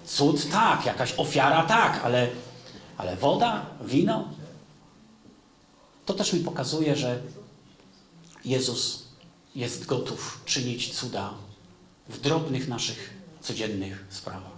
cud 0.06 0.50
tak, 0.50 0.86
jakaś 0.86 1.14
ofiara 1.16 1.62
tak, 1.62 2.00
ale, 2.04 2.28
ale 2.98 3.16
woda, 3.16 3.66
wino, 3.84 4.28
to 6.06 6.14
też 6.14 6.32
mi 6.32 6.40
pokazuje, 6.40 6.96
że 6.96 7.18
Jezus 8.44 9.04
jest 9.54 9.86
gotów 9.86 10.40
czynić 10.44 10.94
cuda 10.94 11.34
w 12.08 12.20
drobnych 12.20 12.68
naszych 12.68 13.14
codziennych 13.40 14.04
sprawach. 14.10 14.56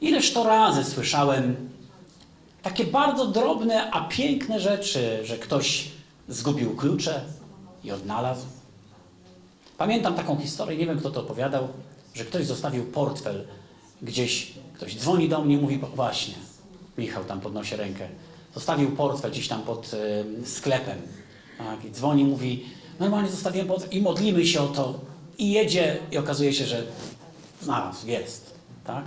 Ileż 0.00 0.32
to 0.32 0.44
razy 0.44 0.84
słyszałem 0.84 1.70
takie 2.62 2.84
bardzo 2.84 3.26
drobne, 3.26 3.90
a 3.90 4.08
piękne 4.08 4.60
rzeczy, 4.60 5.20
że 5.24 5.38
ktoś 5.38 5.90
zgubił 6.28 6.76
klucze 6.76 7.24
i 7.84 7.92
odnalazł. 7.92 8.46
Pamiętam 9.78 10.14
taką 10.14 10.38
historię, 10.38 10.78
nie 10.78 10.86
wiem 10.86 10.98
kto 10.98 11.10
to 11.10 11.20
opowiadał, 11.20 11.68
że 12.14 12.24
ktoś 12.24 12.46
zostawił 12.46 12.84
portfel 12.84 13.46
gdzieś, 14.02 14.52
ktoś 14.74 14.96
dzwoni 14.96 15.28
do 15.28 15.44
mnie 15.44 15.54
i 15.54 15.58
mówi, 15.58 15.80
właśnie, 15.94 16.34
Michał 16.98 17.24
tam 17.24 17.40
podnosi 17.40 17.76
rękę, 17.76 18.08
Zostawił 18.54 18.90
portfel 18.90 19.30
gdzieś 19.30 19.48
tam 19.48 19.62
pod 19.62 19.94
y, 19.94 20.46
sklepem. 20.46 20.98
Tak? 21.58 21.84
I 21.84 21.90
dzwoni, 21.90 22.24
mówi, 22.24 22.64
normalnie 23.00 23.30
zostawiłem 23.30 23.66
portfel 23.66 23.90
i 23.90 24.00
modlimy 24.00 24.46
się 24.46 24.60
o 24.60 24.68
to. 24.68 25.00
I 25.38 25.52
jedzie 25.52 25.98
i 26.12 26.18
okazuje 26.18 26.52
się, 26.52 26.66
że 26.66 26.82
znalazł, 27.62 28.06
jest. 28.06 28.54
Tak? 28.84 29.04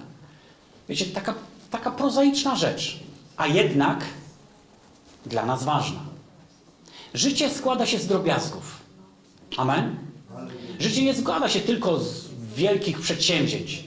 Wiecie, 0.89 1.05
taka, 1.05 1.35
taka 1.71 1.91
prozaiczna 1.91 2.55
rzecz, 2.55 2.99
a 3.37 3.47
jednak 3.47 4.03
dla 5.25 5.45
nas 5.45 5.63
ważna. 5.63 5.99
Życie 7.13 7.49
składa 7.49 7.85
się 7.85 7.99
z 7.99 8.07
drobiazgów. 8.07 8.79
Amen? 9.57 9.95
Życie 10.79 11.03
nie 11.03 11.15
składa 11.15 11.49
się 11.49 11.59
tylko 11.59 11.99
z 11.99 12.25
wielkich 12.55 12.99
przedsięwzięć, 12.99 13.83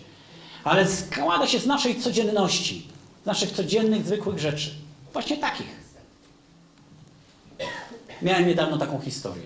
ale 0.65 0.89
składa 0.89 1.47
się 1.47 1.59
z 1.59 1.67
naszej 1.67 2.01
codzienności, 2.01 2.87
z 3.23 3.27
naszych 3.27 3.51
codziennych, 3.51 4.07
zwykłych 4.07 4.39
rzeczy. 4.39 4.71
Właśnie 5.13 5.37
takich. 5.37 5.81
Miałem 8.23 8.47
niedawno 8.47 8.79
taką 8.79 9.01
historię. 9.01 9.45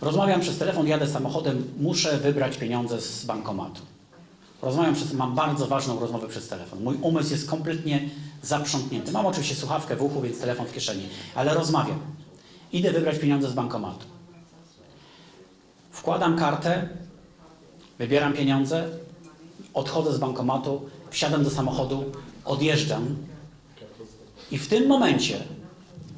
Rozmawiam 0.00 0.40
przez 0.40 0.58
telefon, 0.58 0.86
jadę 0.86 1.06
samochodem, 1.06 1.72
muszę 1.80 2.18
wybrać 2.18 2.56
pieniądze 2.56 3.00
z 3.00 3.24
bankomatu. 3.24 3.82
Rozmawiam 4.62 4.94
przez, 4.94 5.12
mam 5.12 5.34
bardzo 5.34 5.66
ważną 5.66 6.00
rozmowę 6.00 6.28
przez 6.28 6.48
telefon. 6.48 6.82
Mój 6.82 6.96
umysł 7.02 7.30
jest 7.30 7.50
kompletnie 7.50 8.08
zaprzątnięty. 8.42 9.12
Mam 9.12 9.26
oczywiście 9.26 9.54
słuchawkę 9.54 9.96
w 9.96 10.02
uchu, 10.02 10.20
więc 10.20 10.40
telefon 10.40 10.66
w 10.66 10.72
kieszeni, 10.72 11.08
ale 11.34 11.54
rozmawiam. 11.54 11.98
Idę 12.72 12.92
wybrać 12.92 13.18
pieniądze 13.18 13.50
z 13.50 13.52
bankomatu. 13.54 14.06
Wkładam 15.90 16.38
kartę, 16.38 16.88
wybieram 17.98 18.32
pieniądze, 18.32 18.88
odchodzę 19.74 20.12
z 20.12 20.18
bankomatu, 20.18 20.90
wsiadam 21.10 21.44
do 21.44 21.50
samochodu, 21.50 22.04
odjeżdżam 22.44 23.16
i 24.50 24.58
w 24.58 24.68
tym 24.68 24.86
momencie 24.86 25.44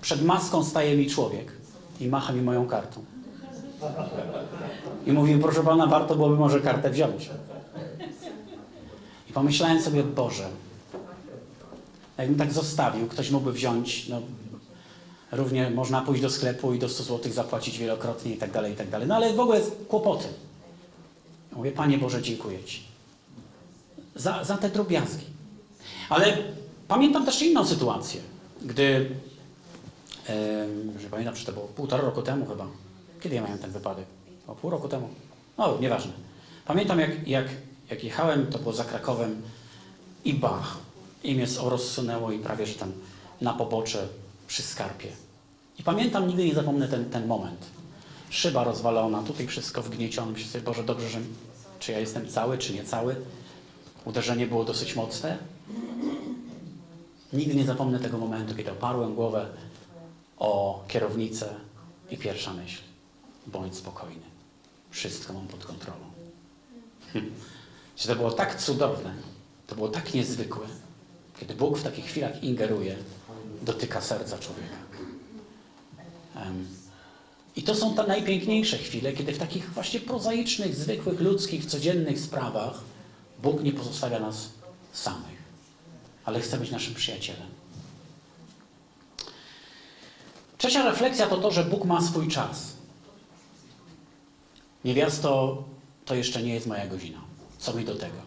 przed 0.01 0.23
maską 0.23 0.65
staje 0.65 0.97
mi 0.97 1.11
człowiek 1.11 1.53
i 2.01 2.09
macha 2.09 2.33
mi 2.33 2.43
moją 2.43 2.67
kartą. 2.67 3.05
I 5.07 5.13
mówi, 5.13 5.39
proszę 5.39 5.63
pana, 5.63 5.87
warto 5.87 6.15
byłoby 6.15 6.37
może 6.37 6.61
kartę 6.61 6.91
wziąć. 6.91 7.31
I 9.31 9.33
pomyślałem 9.33 9.83
sobie, 9.83 10.03
Boże, 10.03 10.49
jakbym 12.19 12.39
tak 12.39 12.53
zostawił, 12.53 13.07
ktoś 13.07 13.31
mógłby 13.31 13.53
wziąć, 13.53 14.09
no, 14.09 14.21
równie 15.33 15.71
można 15.71 16.01
pójść 16.03 16.23
do 16.23 16.31
sklepu 16.31 16.75
i 16.75 16.79
do 16.79 16.89
100 16.89 17.03
zł 17.03 17.33
zapłacić 17.33 17.79
wielokrotnie 17.79 18.33
i 18.33 18.37
tak 18.37 18.51
dalej, 18.51 18.73
i 18.73 18.77
tak 18.77 18.91
dalej. 18.91 19.09
No 19.09 19.17
ale 19.17 19.33
w 19.33 19.41
ogóle 19.41 19.61
kłopoty. 19.89 20.27
Mówię, 21.53 21.73
Panie 21.73 21.99
Boże, 21.99 22.23
dziękuję 22.23 22.65
Ci 22.65 22.91
za, 24.15 24.45
za 24.45 24.57
te 24.57 24.69
drobiazgi. 24.69 25.25
Ale 26.09 26.39
Pamiętam 26.90 27.25
też 27.26 27.42
inną 27.42 27.66
sytuację, 27.66 28.20
gdy, 28.62 29.11
że 31.00 31.09
pamiętam, 31.11 31.37
że 31.37 31.47
to 31.47 31.52
było 31.52 31.66
półtora 31.66 32.02
roku 32.02 32.23
temu 32.23 32.47
chyba, 32.47 32.66
kiedy 33.20 33.35
ja 33.35 33.42
miałem 33.42 33.59
ten 33.59 33.70
wypadek? 33.70 34.04
O 34.47 34.54
pół 34.54 34.70
roku 34.70 34.88
temu? 34.88 35.09
No, 35.59 35.78
nieważne. 35.80 36.12
Pamiętam, 36.64 37.00
jak, 37.00 37.28
jak, 37.28 37.44
jak 37.90 38.04
jechałem, 38.04 38.47
to 38.47 38.59
było 38.59 38.73
za 38.73 38.85
Krakowem 38.85 39.42
i 40.25 40.35
bach, 40.35 40.78
i 41.25 41.35
mnie 41.35 41.47
rozsunęło 41.64 42.32
i 42.32 42.38
prawie, 42.38 42.66
że 42.66 42.75
tam 42.75 42.92
na 43.40 43.52
pobocze 43.52 44.09
przy 44.49 44.62
skarpie. 44.62 45.09
I 45.78 45.82
pamiętam, 45.82 46.28
nigdy 46.28 46.44
nie 46.44 46.54
zapomnę 46.54 46.88
ten, 46.88 47.11
ten 47.11 47.26
moment. 47.26 47.66
Szyba 48.30 48.64
rozwalona, 48.64 49.23
tutaj 49.23 49.47
wszystko 49.47 49.82
wgniecione. 49.82 50.32
Myślę 50.32 50.50
sobie, 50.50 50.64
Boże, 50.64 50.85
dobrze, 50.85 51.09
że 51.09 51.18
czy 51.80 51.92
ja 51.92 51.99
jestem 51.99 52.28
cały, 52.28 52.59
czy 52.59 52.73
nie 52.73 52.85
cały. 52.85 53.16
Uderzenie 54.04 54.47
było 54.47 54.64
dosyć 54.64 54.97
mocne. 54.97 55.38
Nigdy 57.33 57.55
nie 57.55 57.65
zapomnę 57.65 58.01
tego 58.01 58.19
momentu, 58.19 58.55
kiedy 58.55 58.73
oparłem 58.73 59.15
głowę 59.15 59.49
o 60.39 60.85
kierownicę 60.89 61.55
i 62.11 62.19
pierwsza 62.19 62.53
myśl. 62.53 62.83
Bądź 63.47 63.77
spokojny. 63.77 64.23
Wszystko 64.91 65.33
mam 65.33 65.47
pod 65.47 65.65
kontrolą. 65.65 66.05
To 68.07 68.17
było 68.17 68.31
tak 68.31 68.61
cudowne, 68.61 69.15
to 69.67 69.75
było 69.75 69.89
tak 69.89 70.15
niezwykłe, 70.15 70.67
kiedy 71.41 71.55
Bóg 71.55 71.79
w 71.79 71.83
takich 71.83 72.05
chwilach 72.05 72.43
ingeruje, 72.43 72.97
dotyka 73.63 74.01
serca 74.01 74.39
człowieka. 74.39 74.77
Um, 76.37 76.67
I 77.57 77.63
to 77.63 77.75
są 77.75 77.95
te 77.95 78.07
najpiękniejsze 78.07 78.79
chwile, 78.79 79.13
kiedy 79.13 79.33
w 79.33 79.39
takich 79.39 79.73
właśnie 79.73 80.01
prozaicznych, 80.01 80.77
zwykłych, 80.77 81.21
ludzkich, 81.21 81.67
codziennych 81.67 82.21
sprawach 82.21 82.81
Bóg 83.43 83.63
nie 83.63 83.73
pozostawia 83.73 84.21
nas 84.21 84.49
samych, 84.93 85.39
ale 86.31 86.41
chce 86.41 86.59
być 86.59 86.71
naszym 86.71 86.95
przyjacielem. 86.95 87.49
Trzecia 90.59 90.83
refleksja 90.83 91.27
to 91.27 91.37
to, 91.37 91.51
że 91.51 91.65
Bóg 91.65 91.85
ma 91.85 92.03
swój 92.03 92.29
czas. 92.29 92.73
Niewiasto, 94.85 95.65
to 96.05 96.15
jeszcze 96.15 96.43
nie 96.43 96.55
jest 96.55 96.67
moja 96.67 96.87
godzina. 96.87 97.19
Co 97.59 97.75
mi 97.75 97.85
do 97.85 97.95
tego? 97.95 98.19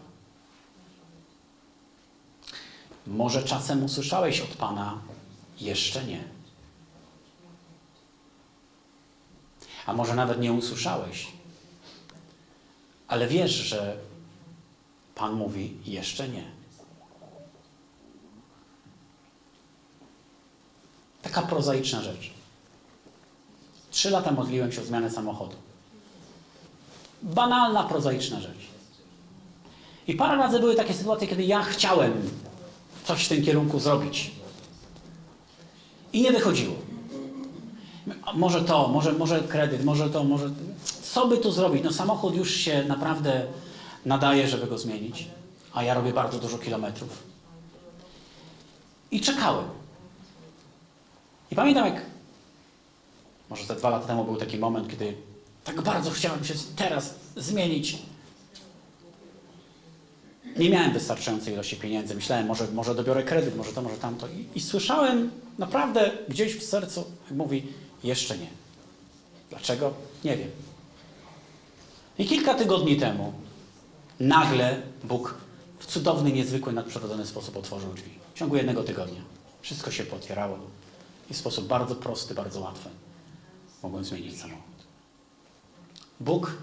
Może 3.06 3.42
czasem 3.42 3.84
usłyszałeś 3.84 4.40
od 4.40 4.50
Pana, 4.50 4.98
jeszcze 5.60 6.04
nie. 6.04 6.24
A 9.86 9.92
może 9.92 10.14
nawet 10.14 10.40
nie 10.40 10.52
usłyszałeś, 10.52 11.28
ale 13.08 13.28
wiesz, 13.28 13.52
że 13.52 13.96
Pan 15.14 15.32
mówi, 15.32 15.76
jeszcze 15.84 16.28
nie. 16.28 16.63
Taka 21.24 21.42
prozaiczna 21.42 22.02
rzecz. 22.02 22.30
Trzy 23.90 24.10
lata 24.10 24.32
modliłem 24.32 24.72
się 24.72 24.80
o 24.80 24.84
zmianę 24.84 25.10
samochodu. 25.10 25.56
Banalna, 27.22 27.84
prozaiczna 27.84 28.40
rzecz. 28.40 28.68
I 30.08 30.14
parę 30.14 30.36
razy 30.36 30.60
były 30.60 30.74
takie 30.74 30.94
sytuacje, 30.94 31.28
kiedy 31.28 31.42
ja 31.44 31.62
chciałem 31.62 32.12
coś 33.04 33.24
w 33.24 33.28
tym 33.28 33.44
kierunku 33.44 33.80
zrobić. 33.80 34.30
I 36.12 36.22
nie 36.22 36.32
wychodziło. 36.32 36.74
Może 38.34 38.62
to, 38.62 38.88
może, 38.88 39.12
może 39.12 39.40
kredyt, 39.40 39.84
może 39.84 40.10
to, 40.10 40.24
może. 40.24 40.50
Co 41.02 41.26
by 41.26 41.38
tu 41.38 41.52
zrobić? 41.52 41.84
No, 41.84 41.92
samochód 41.92 42.36
już 42.36 42.54
się 42.54 42.84
naprawdę 42.84 43.46
nadaje, 44.06 44.48
żeby 44.48 44.66
go 44.66 44.78
zmienić, 44.78 45.28
a 45.74 45.82
ja 45.82 45.94
robię 45.94 46.12
bardzo 46.12 46.38
dużo 46.38 46.58
kilometrów. 46.58 47.22
I 49.10 49.20
czekałem. 49.20 49.83
I 51.50 51.54
pamiętam, 51.54 51.86
jak 51.86 52.02
może 53.50 53.64
ze 53.64 53.76
dwa 53.76 53.90
lata 53.90 54.06
temu 54.06 54.24
był 54.24 54.36
taki 54.36 54.58
moment, 54.58 54.90
kiedy 54.90 55.14
tak 55.64 55.80
bardzo 55.80 56.10
chciałem 56.10 56.44
się 56.44 56.54
teraz 56.76 57.14
zmienić. 57.36 57.98
Nie 60.56 60.70
miałem 60.70 60.92
wystarczającej 60.92 61.54
ilości 61.54 61.76
pieniędzy. 61.76 62.14
Myślałem, 62.14 62.46
może, 62.46 62.66
może 62.72 62.94
dobiorę 62.94 63.22
kredyt, 63.22 63.56
może 63.56 63.72
to, 63.72 63.82
może 63.82 63.96
tamto. 63.96 64.28
I, 64.28 64.46
I 64.54 64.60
słyszałem 64.60 65.30
naprawdę 65.58 66.10
gdzieś 66.28 66.56
w 66.56 66.62
sercu, 66.62 67.04
jak 67.24 67.38
mówi, 67.38 67.66
jeszcze 68.04 68.38
nie. 68.38 68.46
Dlaczego? 69.50 69.94
Nie 70.24 70.36
wiem. 70.36 70.50
I 72.18 72.26
kilka 72.26 72.54
tygodni 72.54 72.96
temu 72.96 73.32
nagle 74.20 74.82
Bóg 75.04 75.34
w 75.78 75.86
cudowny, 75.86 76.32
niezwykły, 76.32 76.72
nadprzyrodzony 76.72 77.26
sposób 77.26 77.56
otworzył 77.56 77.94
drzwi. 77.94 78.10
W 78.34 78.38
ciągu 78.38 78.56
jednego 78.56 78.82
tygodnia. 78.82 79.20
Wszystko 79.62 79.90
się 79.90 80.04
pootwierało 80.04 80.58
i 81.30 81.34
w 81.34 81.36
sposób 81.36 81.66
bardzo 81.66 81.94
prosty, 81.94 82.34
bardzo 82.34 82.60
łatwy 82.60 82.88
mogłem 83.84 84.04
zmienić 84.04 84.40
samochód. 84.40 84.74
Bóg 86.20 86.56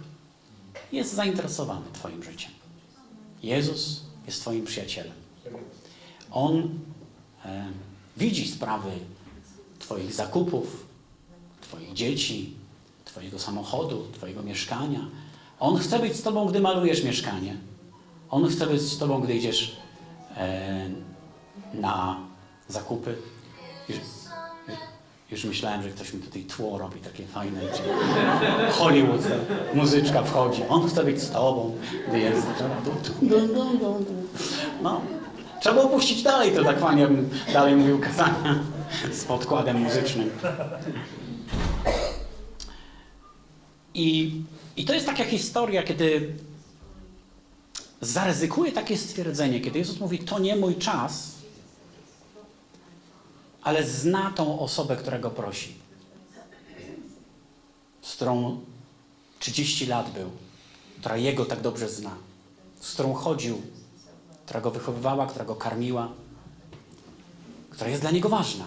jest 0.91 1.13
zainteresowany 1.13 1.85
Twoim 1.93 2.23
życiem. 2.23 2.51
Jezus 3.43 4.01
jest 4.25 4.41
Twoim 4.41 4.65
przyjacielem. 4.65 5.13
On 6.31 6.79
e, 7.45 7.67
widzi 8.17 8.47
sprawy 8.47 8.91
Twoich 9.79 10.13
zakupów, 10.13 10.85
Twoich 11.61 11.93
dzieci, 11.93 12.53
Twojego 13.05 13.39
samochodu, 13.39 14.07
Twojego 14.13 14.43
mieszkania. 14.43 15.07
On 15.59 15.77
chce 15.77 15.99
być 15.99 16.15
z 16.15 16.21
Tobą, 16.21 16.45
gdy 16.45 16.59
malujesz 16.59 17.03
mieszkanie. 17.03 17.57
On 18.29 18.47
chce 18.47 18.67
być 18.67 18.81
z 18.81 18.97
Tobą, 18.97 19.21
gdy 19.21 19.35
idziesz 19.35 19.77
e, 20.37 20.89
na 21.73 22.19
zakupy. 22.67 23.17
Już, 25.31 25.43
myślałem, 25.43 25.83
że 25.83 25.89
ktoś 25.89 26.13
mi 26.13 26.19
tutaj 26.19 26.43
tło 26.43 26.77
robi, 26.77 26.99
takie 26.99 27.27
fajne, 27.27 27.61
gdzie 27.61 27.83
Hollywood, 28.71 29.21
muzyczka 29.73 30.23
wchodzi. 30.23 30.63
On 30.69 30.89
chce 30.89 31.03
być 31.03 31.21
z 31.21 31.29
Tobą, 31.29 31.77
gdy 32.07 32.19
jest... 32.19 32.47
No. 34.81 35.01
Trzeba 35.61 35.81
opuścić 35.81 36.23
dalej 36.23 36.51
to 36.51 36.63
tak 36.63 36.79
fajnie, 36.79 37.07
bym 37.07 37.29
dalej 37.53 37.75
mówił 37.75 37.99
kazania 37.99 38.59
z 39.11 39.23
podkładem 39.23 39.77
muzycznym. 39.77 40.29
I, 43.93 44.35
I 44.77 44.85
to 44.85 44.93
jest 44.93 45.05
taka 45.05 45.23
historia, 45.23 45.83
kiedy 45.83 46.33
zaryzykuję 48.01 48.71
takie 48.71 48.97
stwierdzenie, 48.97 49.61
kiedy 49.61 49.79
Jezus 49.79 49.99
mówi, 49.99 50.19
to 50.19 50.39
nie 50.39 50.55
mój 50.55 50.75
czas, 50.75 51.40
ale 53.63 53.83
zna 53.83 54.31
tą 54.31 54.59
osobę, 54.59 54.95
która 54.95 55.19
go 55.19 55.29
prosi, 55.29 55.73
z 58.01 58.15
którą 58.15 58.59
30 59.39 59.85
lat 59.85 60.11
był, 60.11 60.29
która 60.99 61.17
jego 61.17 61.45
tak 61.45 61.61
dobrze 61.61 61.89
zna, 61.89 62.15
z 62.79 62.93
którą 62.93 63.13
chodził, 63.13 63.61
która 64.45 64.61
go 64.61 64.71
wychowywała, 64.71 65.27
która 65.27 65.45
go 65.45 65.55
karmiła, 65.55 66.09
która 67.69 67.89
jest 67.89 68.01
dla 68.01 68.11
niego 68.11 68.29
ważna. 68.29 68.65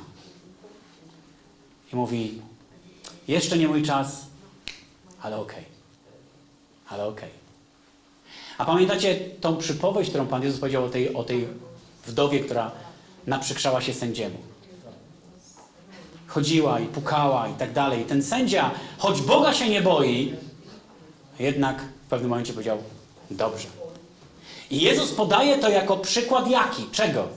I 1.92 1.96
mówi, 1.96 2.42
jeszcze 3.28 3.58
nie 3.58 3.68
mój 3.68 3.82
czas, 3.82 4.26
ale 5.22 5.36
okej. 5.36 5.58
Okay. 5.58 5.70
Ale 6.88 7.06
okej. 7.06 7.28
Okay. 7.28 7.44
A 8.58 8.64
pamiętacie 8.64 9.14
tą 9.40 9.56
przypowieść, 9.56 10.10
którą 10.10 10.26
Pan 10.26 10.42
Jezus 10.42 10.60
powiedział 10.60 10.84
o 10.84 10.88
tej, 10.88 11.14
o 11.14 11.24
tej 11.24 11.48
wdowie, 12.06 12.40
która 12.40 12.72
naprzykrzała 13.26 13.80
się 13.80 13.94
sędziemu? 13.94 14.53
Chodziła 16.34 16.80
i 16.80 16.86
pukała 16.86 17.48
i 17.48 17.54
tak 17.54 17.72
dalej. 17.72 18.04
Ten 18.04 18.22
sędzia, 18.22 18.70
choć 18.98 19.22
Boga 19.22 19.54
się 19.54 19.68
nie 19.68 19.82
boi, 19.82 20.34
jednak 21.38 21.80
w 21.80 22.08
pewnym 22.08 22.30
momencie 22.30 22.52
powiedział, 22.52 22.78
dobrze. 23.30 23.68
I 24.70 24.80
Jezus 24.80 25.12
podaje 25.12 25.58
to 25.58 25.68
jako 25.68 25.96
przykład 25.96 26.50
jaki? 26.50 26.82
Czego? 26.92 27.28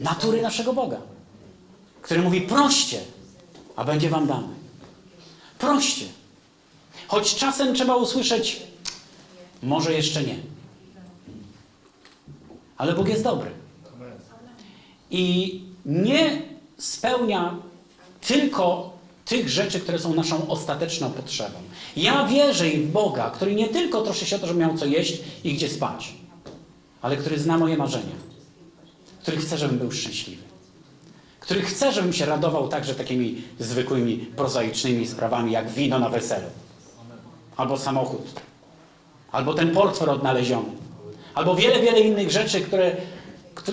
Natury 0.00 0.42
naszego 0.42 0.72
Boga. 0.72 0.96
Który 2.02 2.22
mówi, 2.22 2.40
proście, 2.40 3.00
a 3.76 3.84
będzie 3.84 4.10
wam 4.10 4.26
dane. 4.26 4.48
Proście. 5.58 6.06
Choć 7.08 7.34
czasem 7.34 7.74
trzeba 7.74 7.96
usłyszeć, 7.96 8.62
może 9.62 9.92
jeszcze 9.92 10.22
nie. 10.22 10.36
Ale 12.76 12.92
Bóg 12.92 13.08
jest 13.08 13.24
dobry. 13.24 13.50
I 15.10 15.60
nie 15.86 16.51
spełnia 16.82 17.56
tylko 18.20 18.92
tych 19.24 19.48
rzeczy, 19.48 19.80
które 19.80 19.98
są 19.98 20.14
naszą 20.14 20.48
ostateczną 20.48 21.10
potrzebą. 21.10 21.58
Ja 21.96 22.26
wierzę 22.26 22.70
w 22.70 22.90
Boga, 22.90 23.30
który 23.30 23.54
nie 23.54 23.68
tylko 23.68 24.02
troszczy 24.02 24.26
się 24.26 24.36
o 24.36 24.38
to, 24.38 24.46
żeby 24.46 24.60
miał 24.60 24.78
co 24.78 24.86
jeść 24.86 25.20
i 25.44 25.54
gdzie 25.54 25.68
spać, 25.68 26.14
ale 27.02 27.16
który 27.16 27.38
zna 27.38 27.58
moje 27.58 27.76
marzenia, 27.76 28.16
który 29.22 29.36
chce, 29.36 29.58
żebym 29.58 29.78
był 29.78 29.92
szczęśliwy, 29.92 30.42
który 31.40 31.62
chce, 31.62 31.92
żebym 31.92 32.12
się 32.12 32.26
radował 32.26 32.68
także 32.68 32.94
takimi 32.94 33.42
zwykłymi, 33.58 34.16
prozaicznymi 34.16 35.06
sprawami, 35.06 35.52
jak 35.52 35.70
wino 35.70 35.98
na 35.98 36.08
weselu, 36.08 36.46
albo 37.56 37.78
samochód, 37.78 38.40
albo 39.32 39.54
ten 39.54 39.70
portfel 39.70 40.10
odnaleziony, 40.10 40.70
albo 41.34 41.56
wiele, 41.56 41.80
wiele 41.80 42.00
innych 42.00 42.30
rzeczy, 42.30 42.60
które, 42.60 42.96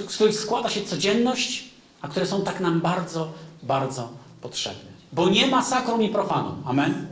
z 0.07 0.15
których 0.15 0.35
składa 0.35 0.69
się 0.69 0.81
codzienność, 0.81 1.68
a 2.01 2.07
które 2.07 2.25
są 2.25 2.41
tak 2.41 2.59
nam 2.59 2.81
bardzo, 2.81 3.27
bardzo 3.63 4.09
potrzebne. 4.41 4.89
Bo 5.13 5.29
nie 5.29 5.47
ma 5.47 5.63
sakrum 5.63 6.01
i 6.01 6.09
profanum. 6.09 6.63
Amen? 6.65 7.07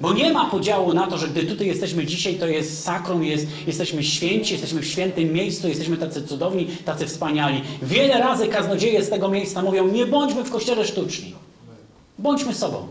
Bo 0.00 0.12
nie 0.12 0.32
ma 0.32 0.50
podziału 0.50 0.94
na 0.94 1.06
to, 1.06 1.18
że 1.18 1.28
gdy 1.28 1.42
tutaj 1.42 1.66
jesteśmy 1.66 2.06
dzisiaj, 2.06 2.34
to 2.34 2.46
jest 2.46 2.84
sakrum, 2.84 3.24
jest, 3.24 3.46
jesteśmy 3.66 4.04
święci, 4.04 4.52
jesteśmy 4.52 4.80
w 4.80 4.86
świętym 4.86 5.32
miejscu, 5.32 5.68
jesteśmy 5.68 5.96
tacy 5.96 6.26
cudowni, 6.26 6.66
tacy 6.66 7.06
wspaniali. 7.06 7.62
Wiele 7.82 8.18
razy 8.18 8.48
kaznodzieje 8.48 9.04
z 9.04 9.10
tego 9.10 9.28
miejsca 9.28 9.62
mówią, 9.62 9.88
nie 9.88 10.06
bądźmy 10.06 10.44
w 10.44 10.50
kościele 10.50 10.86
sztuczni. 10.86 11.34
Bądźmy 12.18 12.54
sobą. 12.54 12.88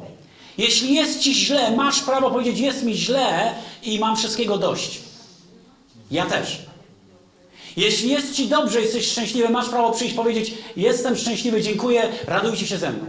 Jeśli 0.58 0.94
jest 0.94 1.20
ci 1.20 1.36
źle, 1.36 1.76
masz 1.76 2.02
prawo 2.02 2.32
powiedzieć, 2.32 2.60
jest 2.60 2.84
mi 2.84 2.96
źle 2.96 3.54
i 3.84 4.00
mam 4.00 4.16
wszystkiego 4.16 4.58
dość. 4.58 5.00
Ja 6.12 6.26
też. 6.26 6.69
Jeśli 7.80 8.10
jest 8.10 8.34
ci 8.34 8.48
dobrze, 8.48 8.82
jesteś 8.82 9.08
szczęśliwy, 9.12 9.50
masz 9.50 9.70
prawo 9.70 9.92
przyjść 9.92 10.16
powiedzieć, 10.16 10.54
jestem 10.76 11.16
szczęśliwy, 11.16 11.62
dziękuję, 11.62 12.10
radujcie 12.28 12.68
się 12.68 12.78
ze 12.78 12.92
mną. 12.92 13.06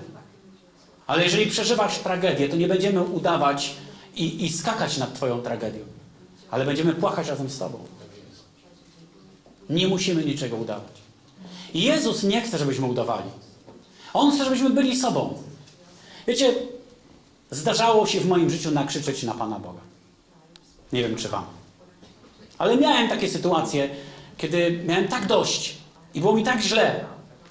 Ale 1.07 1.25
jeżeli 1.25 1.47
przeżywasz 1.47 1.99
tragedię, 1.99 2.49
to 2.49 2.57
nie 2.57 2.69
będziemy 2.69 3.03
udawać 3.03 3.75
i, 4.17 4.45
i 4.45 4.53
skakać 4.53 4.97
nad 4.99 5.15
twoją 5.15 5.43
tragedią, 5.43 5.81
ale 6.51 6.65
będziemy 6.65 6.93
płakać 6.95 7.29
razem 7.29 7.51
z 7.51 7.59
tobą. 7.59 7.79
Nie 9.71 9.89
musimy 9.89 10.25
niczego 10.25 10.57
udawać. 10.57 10.93
Jezus 11.75 12.23
nie 12.23 12.41
chce, 12.41 12.59
żebyśmy 12.59 12.87
udawali. 12.87 13.31
On 14.15 14.33
chce, 14.33 14.45
żebyśmy 14.45 14.71
byli 14.71 14.97
sobą. 14.97 15.43
Wiecie, 16.27 16.55
zdarzało 17.51 18.07
się 18.07 18.21
w 18.21 18.27
moim 18.27 18.51
życiu 18.51 18.71
nakrzyczeć 18.71 19.23
na 19.23 19.35
Pana 19.35 19.59
Boga. 19.59 19.81
Nie 20.93 21.03
wiem, 21.03 21.17
czy 21.17 21.29
Wam. 21.29 21.45
Ale 22.59 22.77
miałem 22.77 23.09
takie 23.09 23.29
sytuacje, 23.29 23.91
kiedy 24.41 24.83
miałem 24.87 25.09
tak 25.09 25.27
dość 25.27 25.75
i 26.15 26.21
było 26.21 26.35
mi 26.35 26.45
tak 26.45 26.61
źle, 26.61 27.05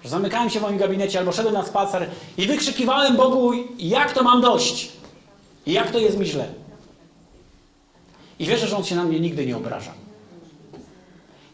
że 0.03 0.09
zamykałem 0.09 0.49
się 0.49 0.59
w 0.59 0.61
moim 0.61 0.77
gabinecie 0.77 1.19
albo 1.19 1.31
szedłem 1.31 1.53
na 1.53 1.65
spacer 1.65 2.09
i 2.37 2.47
wykrzykiwałem 2.47 3.17
Bogu, 3.17 3.51
jak 3.79 4.13
to 4.13 4.23
mam 4.23 4.41
dość 4.41 4.89
i 5.65 5.73
jak 5.73 5.91
to 5.91 5.99
jest 5.99 6.17
mi 6.17 6.25
źle. 6.25 6.47
I 8.39 8.45
wierzę, 8.45 8.67
że 8.67 8.77
On 8.77 8.83
się 8.83 8.95
na 8.95 9.03
mnie 9.03 9.19
nigdy 9.19 9.45
nie 9.45 9.57
obraża. 9.57 9.93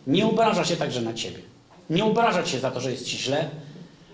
Nie 0.07 0.25
obraża 0.25 0.65
się 0.65 0.77
także 0.77 1.01
na 1.01 1.13
Ciebie. 1.13 1.39
Nie 1.89 2.05
obraża 2.05 2.45
się 2.45 2.59
za 2.59 2.71
to, 2.71 2.79
że 2.79 2.91
jest 2.91 3.05
Ci 3.05 3.17
źle. 3.17 3.49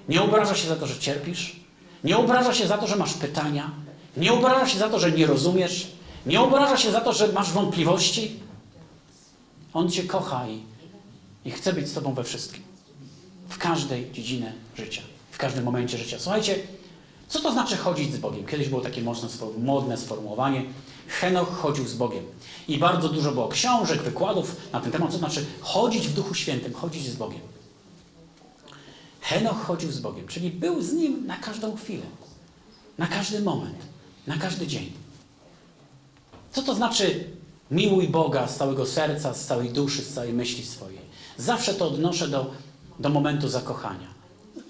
Nie 0.10 0.22
obraża 0.22 0.56
się 0.56 0.68
za 0.68 0.76
to, 0.76 0.88
że 0.88 1.00
cierpisz. 1.00 1.56
Nie 2.04 2.18
obraża 2.18 2.54
się 2.54 2.68
za 2.68 2.78
to, 2.78 2.88
że 2.88 2.96
masz 2.96 3.14
pytania. 3.14 3.72
Nie 4.18 4.34
obraża 4.34 4.68
się 4.68 4.80
za 4.80 4.90
to, 4.90 5.00
że 5.00 5.12
nie 5.12 5.26
rozumiesz. 5.26 5.88
Nie 6.26 6.42
obraża 6.42 6.78
się 6.78 6.92
za 6.92 7.02
to, 7.02 7.14
że 7.14 7.28
masz 7.28 7.52
wątpliwości. 7.52 8.40
On 9.74 9.92
Cię 9.92 10.04
kocha 10.04 10.48
i, 10.48 10.62
i 11.46 11.52
chce 11.52 11.74
być 11.74 11.88
z 11.88 11.94
Tobą 11.94 12.14
we 12.14 12.24
wszystkim. 12.24 12.64
W 13.50 13.58
każdej 13.58 14.12
dziedzinie 14.12 14.54
życia. 14.78 15.02
W 15.32 15.38
każdym 15.38 15.64
momencie 15.64 15.98
życia. 15.98 16.18
Słuchajcie, 16.20 16.56
co 17.28 17.40
to 17.40 17.52
znaczy 17.52 17.78
chodzić 17.78 18.14
z 18.14 18.18
Bogiem? 18.18 18.46
Kiedyś 18.46 18.70
było 18.70 18.82
takie 18.82 19.02
mocno 19.02 19.30
modne 19.58 19.98
sformułowanie. 19.98 20.64
Henoch 21.08 21.50
chodził 21.50 21.88
z 21.88 21.94
Bogiem. 21.94 22.24
I 22.68 22.78
bardzo 22.78 23.10
dużo 23.10 23.32
było 23.32 23.48
książek, 23.48 24.02
wykładów 24.02 24.56
na 24.74 24.80
ten 24.80 24.92
temat, 24.92 25.12
co 25.12 25.18
znaczy 25.18 25.46
chodzić 25.62 26.08
w 26.08 26.14
Duchu 26.14 26.34
Świętym, 26.34 26.74
chodzić 26.74 27.10
z 27.10 27.16
Bogiem. 27.16 27.42
Henoch 29.22 29.66
chodził 29.66 29.92
z 29.92 30.00
Bogiem, 30.00 30.28
czyli 30.28 30.52
był 30.52 30.82
z 30.82 30.94
Nim 30.94 31.28
na 31.28 31.38
każdą 31.38 31.76
chwilę, 31.76 32.06
na 32.98 33.08
każdy 33.08 33.40
moment, 33.40 33.78
na 34.28 34.38
każdy 34.38 34.68
dzień. 34.68 34.92
Co 36.52 36.62
to 36.62 36.76
znaczy 36.76 37.24
miłuj 37.72 38.08
Boga 38.08 38.48
z 38.48 38.58
całego 38.58 38.86
serca, 38.86 39.34
z 39.34 39.46
całej 39.46 39.70
duszy, 39.70 40.02
z 40.02 40.14
całej 40.14 40.34
myśli 40.34 40.66
swojej? 40.66 41.11
Zawsze 41.38 41.74
to 41.74 41.88
odnoszę 41.88 42.28
do, 42.28 42.52
do 43.00 43.10
momentu 43.10 43.50
zakochania. 43.50 44.08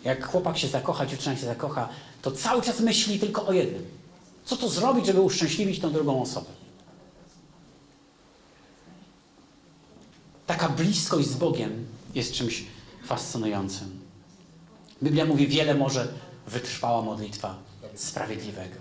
Jak 0.04 0.28
chłopak 0.28 0.58
się 0.58 0.68
zakocha, 0.68 1.06
dziewczyna 1.06 1.36
się 1.36 1.46
zakocha, 1.46 1.90
to 2.22 2.32
cały 2.32 2.62
czas 2.62 2.80
myśli 2.80 3.20
tylko 3.20 3.48
o 3.48 3.54
jednym. 3.54 3.86
Co 4.46 4.58
to 4.58 4.70
zrobić, 4.70 5.06
żeby 5.06 5.22
uszczęśliwić 5.22 5.80
tą 5.80 5.92
drugą 5.92 6.22
osobę? 6.22 6.50
Taka 10.48 10.70
bliskość 10.70 11.28
z 11.28 11.36
Bogiem 11.36 11.86
jest 12.16 12.34
czymś 12.34 12.64
fascynującym. 13.06 14.00
Biblia 15.04 15.26
mówi, 15.26 15.48
wiele 15.48 15.76
może 15.76 16.08
wytrwała 16.48 17.02
modlitwa 17.02 17.56
sprawiedliwego. 17.96 18.76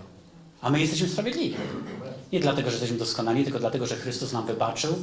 A 0.61 0.69
my 0.69 0.79
jesteśmy 0.79 1.09
sprawiedliwi. 1.09 1.55
Nie 2.31 2.39
dlatego, 2.39 2.69
że 2.69 2.75
jesteśmy 2.75 2.97
doskonali, 2.97 3.43
tylko 3.43 3.59
dlatego, 3.59 3.87
że 3.87 3.95
Chrystus 3.95 4.33
nam 4.33 4.45
wybaczył 4.45 4.95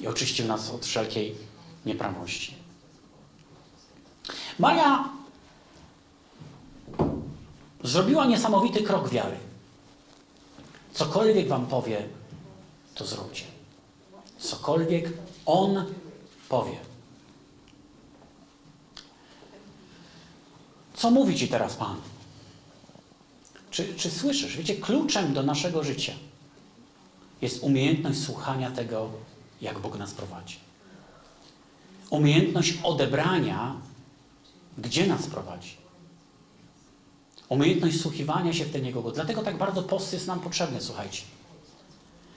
i 0.00 0.06
oczyścił 0.06 0.46
nas 0.46 0.70
od 0.70 0.86
wszelkiej 0.86 1.34
nieprawości. 1.86 2.54
Maria 4.58 5.08
zrobiła 7.84 8.26
niesamowity 8.26 8.82
krok 8.82 9.08
wiary. 9.08 9.36
Cokolwiek 10.92 11.48
wam 11.48 11.66
powie, 11.66 12.08
to 12.94 13.06
zróbcie. 13.06 13.44
Cokolwiek 14.38 15.12
On 15.46 15.84
powie. 16.48 16.76
Co 20.94 21.10
mówi 21.10 21.36
Ci 21.36 21.48
teraz 21.48 21.76
Pan? 21.76 21.96
Czy, 23.70 23.94
czy 23.94 24.10
słyszysz? 24.10 24.56
Wiecie, 24.56 24.76
kluczem 24.76 25.34
do 25.34 25.42
naszego 25.42 25.84
życia 25.84 26.12
jest 27.42 27.62
umiejętność 27.62 28.18
słuchania 28.18 28.70
tego, 28.70 29.10
jak 29.60 29.78
Bóg 29.78 29.98
nas 29.98 30.12
prowadzi. 30.12 30.69
Umiejętność 32.10 32.74
odebrania, 32.82 33.74
gdzie 34.78 35.06
nas 35.06 35.26
prowadzi. 35.26 35.76
Umiejętność 37.48 38.00
słuchiwania 38.00 38.52
się 38.52 38.64
w 38.64 38.72
ten 38.72 38.86
Jego 38.86 39.02
głos. 39.02 39.14
Dlatego 39.14 39.42
tak 39.42 39.58
bardzo 39.58 39.82
post 39.82 40.12
jest 40.12 40.26
nam 40.26 40.40
potrzebny, 40.40 40.80
słuchajcie. 40.80 41.22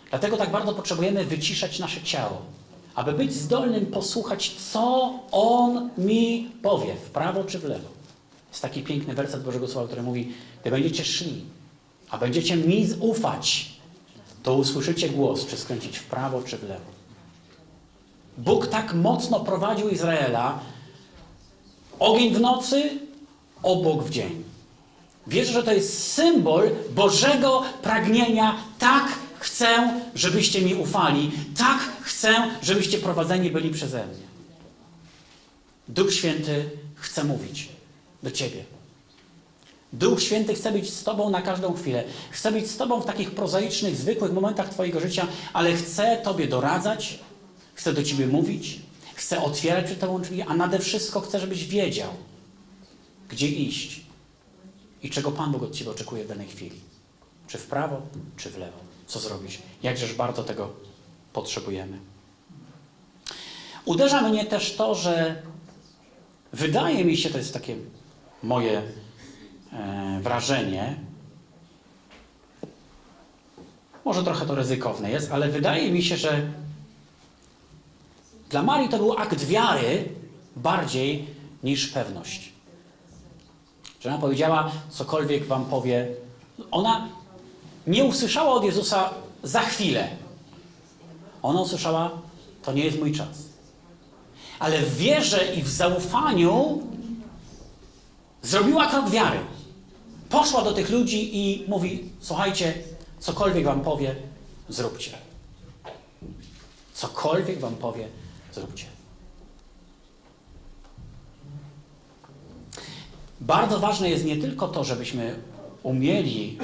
Dlatego 0.10 0.38
tak 0.38 0.52
bardzo 0.52 0.74
potrzebujemy 0.74 1.26
wyciszać 1.26 1.80
nasze 1.80 2.02
ciało, 2.02 2.42
aby 2.96 3.12
być 3.14 3.34
zdolnym 3.34 3.86
posłuchać, 3.86 4.56
co 4.72 5.14
On 5.32 5.90
mi 5.98 6.52
powie, 6.62 6.96
w 6.96 7.10
prawo 7.10 7.44
czy 7.44 7.60
w 7.60 7.64
lewo. 7.64 7.90
Jest 8.50 8.62
taki 8.62 8.84
piękny 8.84 9.14
werset 9.14 9.44
Bożego 9.44 9.68
Słowa, 9.68 9.88
który 9.88 10.04
mówi, 10.04 10.34
gdy 10.62 10.72
będziecie 10.72 11.06
szli, 11.06 11.46
a 12.10 12.18
będziecie 12.18 12.56
mi 12.56 12.88
ufać, 13.00 13.72
to 14.44 14.56
usłyszycie 14.56 15.10
głos, 15.10 15.46
czy 15.46 15.58
skręcić 15.58 15.98
w 15.98 16.04
prawo, 16.04 16.42
czy 16.42 16.58
w 16.58 16.64
lewo. 16.64 17.03
Bóg 18.38 18.68
tak 18.68 18.94
mocno 18.94 19.40
prowadził 19.40 19.90
Izraela, 19.90 20.60
ogień 22.00 22.34
w 22.34 22.40
nocy, 22.40 23.00
obok 23.64 24.04
w 24.04 24.10
dzień. 24.10 24.44
Wierzę, 25.28 25.54
że 25.54 25.64
to 25.64 25.74
jest 25.74 26.14
symbol 26.14 26.70
Bożego 26.96 27.64
pragnienia. 27.82 28.56
Tak 28.80 29.06
chcę, 29.40 30.02
żebyście 30.16 30.62
mi 30.62 30.76
ufali. 30.76 31.32
Tak 31.58 31.80
chcę, 32.02 32.36
żebyście 32.62 32.98
prowadzeni 32.98 33.50
byli 33.50 33.70
przeze 33.70 34.06
mnie. 34.06 34.24
Duch 35.88 36.14
Święty 36.14 36.70
chce 36.96 37.24
mówić 37.24 37.70
do 38.24 38.32
Ciebie. 38.32 38.64
Duch 39.94 40.22
Święty 40.22 40.54
chce 40.54 40.72
być 40.72 40.94
z 40.94 41.04
Tobą 41.04 41.30
na 41.30 41.42
każdą 41.42 41.74
chwilę. 41.74 42.04
Chce 42.32 42.52
być 42.52 42.72
z 42.72 42.78
Tobą 42.78 43.02
w 43.02 43.06
takich 43.06 43.32
prozaicznych, 43.32 43.96
zwykłych 43.96 44.34
momentach 44.34 44.70
Twojego 44.70 45.00
życia, 45.00 45.28
ale 45.54 45.74
chce 45.74 46.18
Tobie 46.24 46.48
doradzać, 46.48 47.20
chce 47.74 47.94
do 47.94 48.04
Ciebie 48.04 48.28
mówić, 48.28 48.80
chce 49.16 49.42
otwierać 49.42 49.86
przed 49.86 50.00
Tobą 50.00 50.22
drzwi, 50.22 50.42
a 50.42 50.54
nade 50.54 50.80
wszystko 50.80 51.22
chce, 51.22 51.40
żebyś 51.40 51.68
wiedział, 51.68 52.10
gdzie 53.30 53.48
iść 53.48 54.02
i 55.04 55.10
czego 55.10 55.32
Pan 55.32 55.52
Bóg 55.52 55.64
od 55.64 55.76
Ciebie 55.76 55.92
oczekuje 55.92 56.24
w 56.24 56.28
danej 56.28 56.48
chwili. 56.48 56.80
Czy 57.48 57.58
w 57.58 57.66
prawo, 57.66 58.02
czy 58.38 58.50
w 58.50 58.58
lewo. 58.58 58.78
Co 59.08 59.20
zrobić? 59.20 59.62
Jakżeż 59.84 60.14
bardzo 60.14 60.44
tego 60.44 60.74
potrzebujemy. 61.34 61.98
Uderza 63.86 64.22
mnie 64.22 64.46
też 64.46 64.76
to, 64.76 64.96
że 64.96 65.42
wydaje 66.54 67.06
mi 67.06 67.18
się, 67.18 67.30
to 67.30 67.38
jest 67.38 67.54
takie 67.54 67.76
moje 68.44 68.82
e, 69.74 70.20
wrażenie, 70.22 70.96
może 74.06 74.24
trochę 74.24 74.46
to 74.46 74.56
ryzykowne 74.56 75.12
jest, 75.12 75.32
ale 75.32 75.50
wydaje 75.50 75.92
mi 75.92 76.04
się, 76.04 76.18
że 76.18 76.42
dla 78.54 78.64
Marii 78.64 78.90
to 78.90 78.98
był 78.98 79.14
akt 79.14 79.44
wiary 79.46 80.10
bardziej 80.56 81.26
niż 81.64 81.88
pewność. 81.88 82.54
Że 84.02 84.10
ona 84.10 84.18
powiedziała, 84.18 84.72
cokolwiek 84.90 85.46
wam 85.46 85.66
powie. 85.66 86.08
Ona 86.72 87.08
nie 87.88 88.04
usłyszała 88.04 88.54
od 88.54 88.64
Jezusa 88.64 89.10
za 89.44 89.60
chwilę. 89.60 90.10
Ona 91.42 91.62
usłyszała, 91.62 92.12
to 92.64 92.74
nie 92.74 92.86
jest 92.86 93.00
mój 93.00 93.12
czas. 93.12 93.38
Ale 94.60 94.82
w 94.82 94.98
wierze 94.98 95.56
i 95.56 95.64
w 95.64 95.70
zaufaniu 95.70 96.82
zrobiła 98.42 98.88
krok 98.88 99.10
wiary. 99.10 99.40
Poszła 100.30 100.64
do 100.64 100.74
tych 100.74 100.90
ludzi 100.90 101.38
i 101.38 101.66
mówi: 101.68 102.10
Słuchajcie, 102.20 102.74
cokolwiek 103.20 103.66
wam 103.66 103.82
powie, 103.82 104.16
zróbcie. 104.70 105.12
Cokolwiek 106.94 107.60
wam 107.60 107.76
powie, 107.76 108.08
zróbcie. 108.54 108.86
Bardzo 113.42 113.80
ważne 113.80 114.10
jest 114.10 114.26
nie 114.26 114.38
tylko 114.38 114.68
to, 114.68 114.84
żebyśmy 114.84 115.36
umieli 115.84 116.58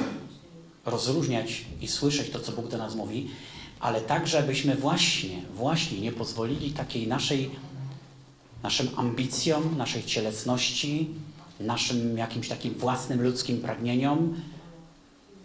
rozróżniać 0.86 1.66
i 1.82 1.88
słyszeć 1.88 2.30
to, 2.30 2.40
co 2.40 2.52
Bóg 2.52 2.68
do 2.68 2.78
nas 2.78 2.96
mówi, 2.96 3.30
ale 3.80 4.02
także 4.02 4.44
byśmy 4.44 4.76
właśnie, 4.76 5.42
właśnie 5.56 6.02
nie 6.02 6.12
pozwolili 6.12 6.72
takiej 6.72 7.08
naszej, 7.08 7.50
naszym 8.64 8.90
ambicjom, 8.96 9.78
naszej 9.78 10.04
cielesności, 10.04 11.10
naszym 11.60 12.18
jakimś 12.18 12.48
takim 12.48 12.74
własnym 12.74 13.22
ludzkim 13.22 13.62
pragnieniom 13.62 14.42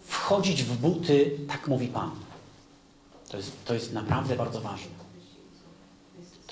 wchodzić 0.06 0.62
w 0.62 0.76
buty, 0.76 1.38
tak 1.48 1.68
mówi 1.68 1.88
Pan. 1.88 2.10
To 3.28 3.36
jest, 3.36 3.52
to 3.64 3.74
jest 3.74 3.92
naprawdę 3.92 4.36
bardzo 4.36 4.60
ważne. 4.60 5.03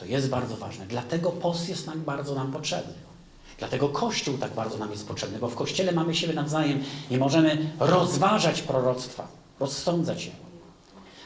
To 0.02 0.06
jest 0.06 0.28
bardzo 0.28 0.56
ważne. 0.56 0.86
Dlatego 0.86 1.30
post 1.30 1.68
jest 1.68 1.86
tak 1.86 1.98
bardzo 1.98 2.34
nam 2.34 2.52
potrzebny. 2.52 2.92
Dlatego 3.58 3.88
Kościół 3.88 4.38
tak 4.38 4.52
bardzo 4.54 4.78
nam 4.78 4.90
jest 4.90 5.08
potrzebny, 5.08 5.38
bo 5.38 5.48
w 5.48 5.54
Kościele 5.54 5.92
mamy 5.92 6.14
siebie 6.14 6.34
nawzajem 6.34 6.84
i 7.10 7.16
możemy 7.16 7.70
rozważać 7.80 8.62
proroctwa, 8.62 9.28
rozsądzać 9.60 10.24
je. 10.24 10.32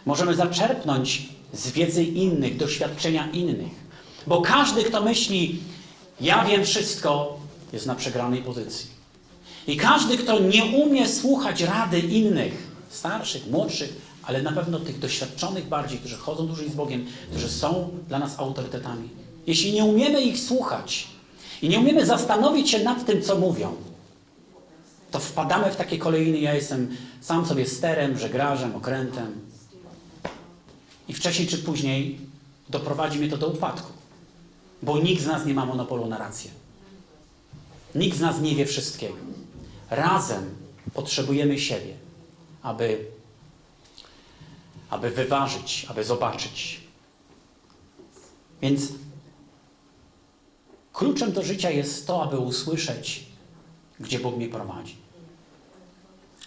Możemy 0.07 0.35
zaczerpnąć 0.35 1.29
z 1.53 1.71
wiedzy 1.71 2.05
innych, 2.05 2.57
doświadczenia 2.57 3.31
innych. 3.31 3.73
Bo 4.27 4.41
każdy, 4.41 4.85
kto 4.85 5.03
myśli, 5.03 5.61
ja 6.21 6.45
wiem 6.45 6.65
wszystko, 6.65 7.39
jest 7.73 7.87
na 7.87 7.95
przegranej 7.95 8.43
pozycji. 8.43 8.91
I 9.67 9.77
każdy, 9.77 10.19
kto 10.19 10.39
nie 10.39 10.65
umie 10.65 11.09
słuchać 11.09 11.63
rady 11.63 12.01
innych, 12.01 12.67
starszych, 12.91 13.51
młodszych, 13.51 14.06
ale 14.27 14.43
na 14.43 14.53
pewno 14.53 14.81
tych 14.81 14.99
doświadczonych 14.99 15.69
bardziej, 15.69 15.99
którzy 15.99 16.17
chodzą 16.17 16.47
dłużej 16.47 16.71
z 16.71 16.75
Bogiem, 16.75 17.07
którzy 17.31 17.49
są 17.49 17.91
dla 18.09 18.19
nas 18.19 18.39
autorytetami. 18.39 19.09
Jeśli 19.47 19.73
nie 19.73 19.85
umiemy 19.85 20.23
ich 20.23 20.39
słuchać 20.39 21.09
i 21.63 21.69
nie 21.69 21.79
umiemy 21.79 22.07
zastanowić 22.07 22.71
się 22.71 22.85
nad 22.85 23.07
tym, 23.07 23.23
co 23.23 23.39
mówią, 23.39 23.77
to 25.11 25.19
wpadamy 25.19 25.71
w 25.71 25.77
takie 25.77 25.99
kolejny, 25.99 26.39
ja 26.39 26.55
jestem 26.55 26.97
sam 27.21 27.47
sobie 27.47 27.67
sterem, 27.67 28.19
żegrażem, 28.19 28.77
okrętem. 28.77 29.41
I 31.09 31.13
wcześniej 31.15 31.49
czy 31.49 31.59
później 31.59 32.19
doprowadzi 32.69 33.19
mnie 33.19 33.29
to 33.29 33.37
do 33.37 33.49
upadku. 33.49 33.93
Bo 34.83 34.99
nikt 34.99 35.23
z 35.23 35.27
nas 35.27 35.47
nie 35.47 35.55
ma 35.55 35.67
monopolu 35.67 36.07
na 36.07 36.19
rację. 36.19 36.51
Nikt 37.95 38.17
z 38.17 38.21
nas 38.21 38.41
nie 38.41 38.55
wie 38.55 38.67
wszystkiego. 38.67 39.17
Razem 39.91 40.45
potrzebujemy 40.95 41.59
siebie, 41.59 41.95
aby, 42.63 43.05
aby 44.91 45.11
wyważyć, 45.11 45.87
aby 45.89 46.05
zobaczyć. 46.05 46.81
Więc 48.63 48.93
kluczem 50.93 51.33
do 51.33 51.43
życia 51.43 51.71
jest 51.71 52.07
to, 52.07 52.23
aby 52.23 52.39
usłyszeć, 52.39 53.27
gdzie 54.01 54.19
Bóg 54.19 54.37
mnie 54.37 54.49
prowadzi. 54.49 54.97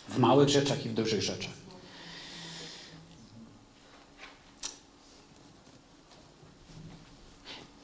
W 0.09 0.17
małych 0.17 0.49
rzeczach 0.49 0.85
i 0.85 0.89
w 0.89 0.93
dużych 0.93 1.21
rzeczach. 1.21 1.59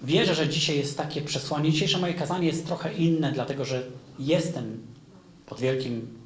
Wierzę, 0.02 0.36
że 0.36 0.50
dzisiaj 0.50 0.78
jest 0.78 0.98
takie 0.98 1.22
przesłanie. 1.22 1.72
Dzisiejsze 1.72 1.98
moje 1.98 2.14
kazanie 2.14 2.48
jest 2.48 2.66
trochę 2.66 2.94
inne, 2.94 3.32
dlatego 3.32 3.66
że 3.66 3.84
jestem 4.20 4.88
pod 5.46 5.60
wielkim 5.60 6.18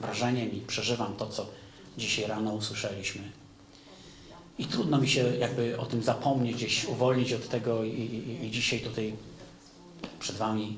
wrażeniem 0.00 0.52
i 0.52 0.60
przeżywam 0.60 1.16
to, 1.16 1.26
co 1.26 1.46
dzisiaj 1.98 2.26
rano 2.26 2.52
usłyszeliśmy. 2.52 3.39
I 4.60 4.66
trudno 4.66 4.98
mi 4.98 5.08
się 5.08 5.36
jakby 5.36 5.78
o 5.78 5.86
tym 5.86 6.02
zapomnieć, 6.02 6.56
gdzieś 6.56 6.84
uwolnić 6.84 7.32
od 7.32 7.48
tego 7.48 7.84
i, 7.84 7.90
i, 7.90 8.46
i 8.46 8.50
dzisiaj 8.50 8.80
tutaj 8.80 9.14
przed 10.18 10.36
Wami 10.36 10.76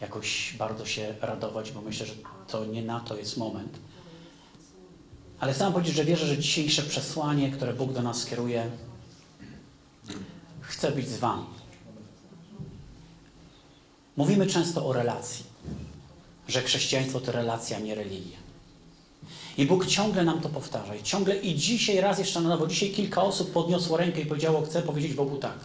jakoś 0.00 0.54
bardzo 0.58 0.86
się 0.86 1.14
radować, 1.20 1.72
bo 1.72 1.80
myślę, 1.80 2.06
że 2.06 2.14
to 2.48 2.64
nie 2.64 2.82
na 2.82 3.00
to 3.00 3.16
jest 3.16 3.36
moment. 3.36 3.78
Ale 5.40 5.52
chcę 5.52 5.72
powiedzieć, 5.72 5.94
że 5.94 6.04
wierzę, 6.04 6.26
że 6.26 6.38
dzisiejsze 6.38 6.82
przesłanie, 6.82 7.50
które 7.50 7.74
Bóg 7.74 7.92
do 7.92 8.02
nas 8.02 8.20
skieruje, 8.20 8.70
chce 10.60 10.92
być 10.92 11.08
z 11.08 11.18
Wami. 11.18 11.46
Mówimy 14.16 14.46
często 14.46 14.86
o 14.86 14.92
relacji, 14.92 15.44
że 16.48 16.62
chrześcijaństwo 16.62 17.20
to 17.20 17.32
relacja, 17.32 17.78
nie 17.78 17.94
religia. 17.94 18.43
I 19.58 19.66
Bóg 19.66 19.86
ciągle 19.86 20.24
nam 20.24 20.40
to 20.40 20.48
powtarza. 20.48 20.94
I 20.94 21.02
ciągle 21.02 21.36
i 21.36 21.54
dzisiaj 21.54 22.00
raz 22.00 22.18
jeszcze 22.18 22.40
na 22.40 22.48
nowo. 22.48 22.66
Dzisiaj 22.66 22.90
kilka 22.90 23.22
osób 23.22 23.52
podniosło 23.52 23.96
rękę 23.96 24.20
i 24.20 24.26
powiedziało, 24.26 24.62
chcę 24.62 24.82
powiedzieć 24.82 25.14
Bogu 25.14 25.36
tak. 25.36 25.58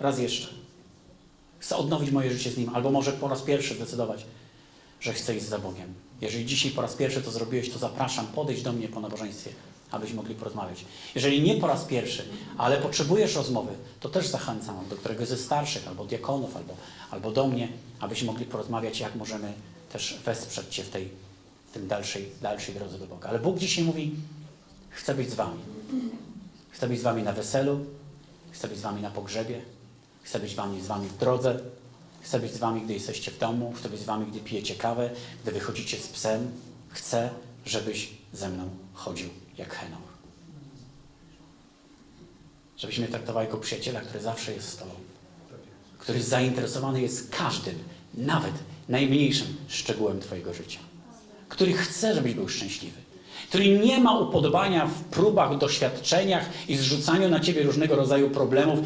Raz 0.00 0.18
jeszcze. 0.18 0.48
Chcę 1.58 1.76
odnowić 1.76 2.10
moje 2.10 2.32
życie 2.32 2.50
z 2.50 2.56
Nim. 2.56 2.70
Albo 2.74 2.90
może 2.90 3.12
po 3.12 3.28
raz 3.28 3.42
pierwszy 3.42 3.74
zdecydować, 3.74 4.24
że 5.00 5.12
chcę 5.12 5.36
iść 5.36 5.46
za 5.46 5.58
Bogiem. 5.58 5.94
Jeżeli 6.20 6.46
dzisiaj 6.46 6.70
po 6.70 6.82
raz 6.82 6.94
pierwszy 6.94 7.22
to 7.22 7.30
zrobiłeś, 7.30 7.70
to 7.70 7.78
zapraszam, 7.78 8.26
podejdź 8.26 8.62
do 8.62 8.72
mnie 8.72 8.88
po 8.88 9.00
nabożeństwie, 9.00 9.50
abyśmy 9.90 10.16
mogli 10.16 10.34
porozmawiać. 10.34 10.84
Jeżeli 11.14 11.42
nie 11.42 11.54
po 11.54 11.66
raz 11.66 11.84
pierwszy, 11.84 12.24
ale 12.58 12.76
potrzebujesz 12.76 13.34
rozmowy, 13.34 13.72
to 14.00 14.08
też 14.08 14.26
zachęcam 14.26 14.88
do 14.90 14.96
któregoś 14.96 15.28
ze 15.28 15.36
starszych, 15.36 15.88
albo 15.88 16.04
diakonów, 16.04 16.56
albo, 16.56 16.74
albo 17.10 17.30
do 17.30 17.46
mnie, 17.46 17.68
abyśmy 18.00 18.26
mogli 18.26 18.44
porozmawiać, 18.44 19.00
jak 19.00 19.14
możemy 19.14 19.52
też 19.92 20.18
wesprzeć 20.24 20.74
Cię 20.74 20.82
w 20.82 20.90
tej 20.90 21.21
tym 21.72 21.88
dalszej, 21.88 22.28
dalszej 22.42 22.74
drodze 22.74 22.98
do 22.98 23.06
Boga. 23.06 23.28
Ale 23.28 23.38
Bóg 23.38 23.58
dzisiaj 23.58 23.84
mówi, 23.84 24.14
chcę 24.90 25.14
być 25.14 25.30
z 25.30 25.34
Wami. 25.34 25.60
Chcę 26.70 26.88
być 26.88 27.00
z 27.00 27.02
Wami 27.02 27.22
na 27.22 27.32
weselu, 27.32 27.86
chcę 28.50 28.68
być 28.68 28.78
z 28.78 28.82
Wami 28.82 29.02
na 29.02 29.10
pogrzebie, 29.10 29.62
chcę 30.22 30.40
być 30.40 30.52
z 30.52 30.54
Wami, 30.54 30.82
z 30.82 30.86
Wami 30.86 31.08
w 31.08 31.16
drodze, 31.16 31.60
chcę 32.20 32.40
być 32.40 32.52
z 32.52 32.58
Wami, 32.58 32.80
gdy 32.80 32.94
jesteście 32.94 33.30
w 33.30 33.38
domu, 33.38 33.72
chcę 33.76 33.88
być 33.88 34.00
z 34.00 34.04
Wami, 34.04 34.26
gdy 34.26 34.40
pijecie 34.40 34.74
kawę, 34.74 35.10
gdy 35.42 35.52
wychodzicie 35.52 35.96
z 35.96 36.08
psem. 36.08 36.50
Chcę, 36.88 37.30
żebyś 37.66 38.10
ze 38.32 38.48
mną 38.48 38.70
chodził 38.94 39.28
jak 39.58 39.74
Henoch. 39.74 40.12
Żebyś 42.76 42.98
mnie 42.98 43.08
traktował 43.08 43.42
jako 43.42 43.58
przyjaciela, 43.58 44.00
który 44.00 44.20
zawsze 44.20 44.52
jest 44.52 44.68
z 44.68 44.76
Tobą. 44.76 44.92
Który 45.98 46.22
zainteresowany 46.22 47.00
jest 47.02 47.30
każdym, 47.30 47.78
nawet 48.14 48.54
najmniejszym 48.88 49.56
szczegółem 49.68 50.20
Twojego 50.20 50.54
życia 50.54 50.91
który 51.52 51.72
chce, 51.72 52.14
żebyś 52.14 52.34
był 52.34 52.48
szczęśliwy, 52.48 53.00
który 53.48 53.78
nie 53.78 53.98
ma 53.98 54.18
upodobania 54.18 54.86
w 54.86 55.00
próbach, 55.04 55.58
doświadczeniach 55.58 56.50
i 56.68 56.76
zrzucaniu 56.76 57.28
na 57.28 57.40
ciebie 57.40 57.62
różnego 57.62 57.96
rodzaju 57.96 58.30
problemów. 58.30 58.78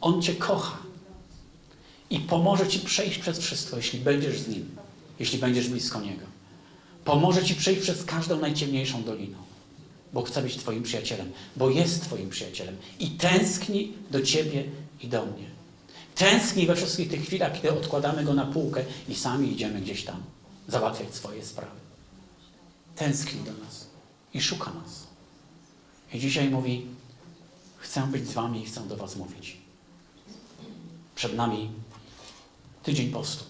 On 0.00 0.22
cię 0.22 0.34
kocha 0.34 0.78
i 2.10 2.18
pomoże 2.18 2.68
ci 2.68 2.78
przejść 2.80 3.18
przez 3.18 3.38
wszystko, 3.38 3.76
jeśli 3.76 3.98
będziesz 3.98 4.38
z 4.38 4.48
nim, 4.48 4.68
jeśli 5.18 5.38
będziesz 5.38 5.68
blisko 5.68 6.00
niego. 6.00 6.26
Pomoże 7.04 7.44
ci 7.44 7.54
przejść 7.54 7.80
przez 7.80 8.04
każdą 8.04 8.40
najciemniejszą 8.40 9.02
doliną, 9.02 9.38
bo 10.12 10.22
chce 10.22 10.42
być 10.42 10.56
twoim 10.56 10.82
przyjacielem, 10.82 11.32
bo 11.56 11.70
jest 11.70 12.02
twoim 12.02 12.30
przyjacielem 12.30 12.76
i 13.00 13.10
tęskni 13.10 13.92
do 14.10 14.22
ciebie 14.22 14.64
i 15.02 15.08
do 15.08 15.26
mnie. 15.26 15.50
Tęskni 16.14 16.66
we 16.66 16.76
wszystkich 16.76 17.10
tych 17.10 17.22
chwilach, 17.22 17.52
kiedy 17.52 17.72
odkładamy 17.72 18.24
go 18.24 18.34
na 18.34 18.46
półkę 18.46 18.84
i 19.08 19.14
sami 19.14 19.52
idziemy 19.52 19.80
gdzieś 19.80 20.04
tam 20.04 20.22
załatwiać 20.70 21.14
swoje 21.14 21.44
sprawy. 21.44 21.80
Tęskni 22.96 23.40
do 23.40 23.52
nas 23.64 23.86
i 24.34 24.40
szuka 24.40 24.72
nas. 24.72 25.06
I 26.12 26.18
dzisiaj 26.18 26.50
mówi: 26.50 26.86
Chcę 27.78 28.06
być 28.06 28.28
z 28.28 28.32
Wami 28.32 28.62
i 28.62 28.66
chcę 28.66 28.88
do 28.88 28.96
Was 28.96 29.16
mówić. 29.16 29.56
Przed 31.14 31.36
nami 31.36 31.70
tydzień 32.82 33.10
postu. 33.10 33.44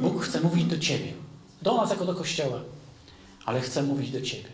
Bóg 0.00 0.24
chce 0.24 0.40
mówić 0.40 0.64
do 0.64 0.78
Ciebie, 0.78 1.12
do 1.62 1.76
nas 1.76 1.90
jako 1.90 2.04
do 2.04 2.14
Kościoła, 2.14 2.60
ale 3.44 3.60
chce 3.60 3.82
mówić 3.82 4.10
do 4.10 4.20
Ciebie. 4.20 4.48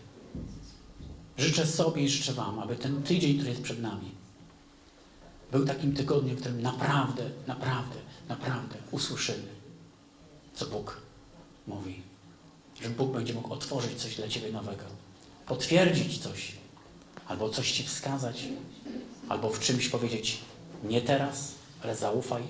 Życzę 1.39 1.67
sobie 1.67 2.03
i 2.03 2.09
życzę 2.09 2.33
Wam, 2.33 2.59
aby 2.59 2.77
ten 2.77 3.03
tydzień, 3.03 3.35
który 3.35 3.51
jest 3.51 3.63
przed 3.63 3.83
nami, 3.83 4.11
był 5.53 5.67
takim 5.67 5.95
tygodniem, 5.95 6.37
w 6.37 6.41
którym 6.41 6.63
naprawdę, 6.63 7.31
naprawdę 7.47 8.07
naprawdę 8.29 8.77
usłyszymy, 8.91 9.49
co 10.55 10.67
Bóg 10.67 11.01
mówi. 11.67 12.03
Że 12.83 12.91
Bóg 12.91 13.13
będzie 13.13 13.35
mógł 13.35 13.53
otworzyć 13.53 14.03
coś 14.03 14.17
dla 14.17 14.29
Ciebie 14.29 14.53
nowego, 14.53 14.85
potwierdzić 15.47 16.19
coś, 16.19 16.53
albo 17.29 17.49
coś 17.49 17.73
Ci 17.73 17.85
wskazać, 17.85 18.45
albo 19.29 19.51
w 19.51 19.61
czymś 19.61 19.89
powiedzieć 19.89 20.39
nie 20.85 21.03
teraz, 21.03 21.53
ale 21.83 21.97
zaufaj, 21.97 22.43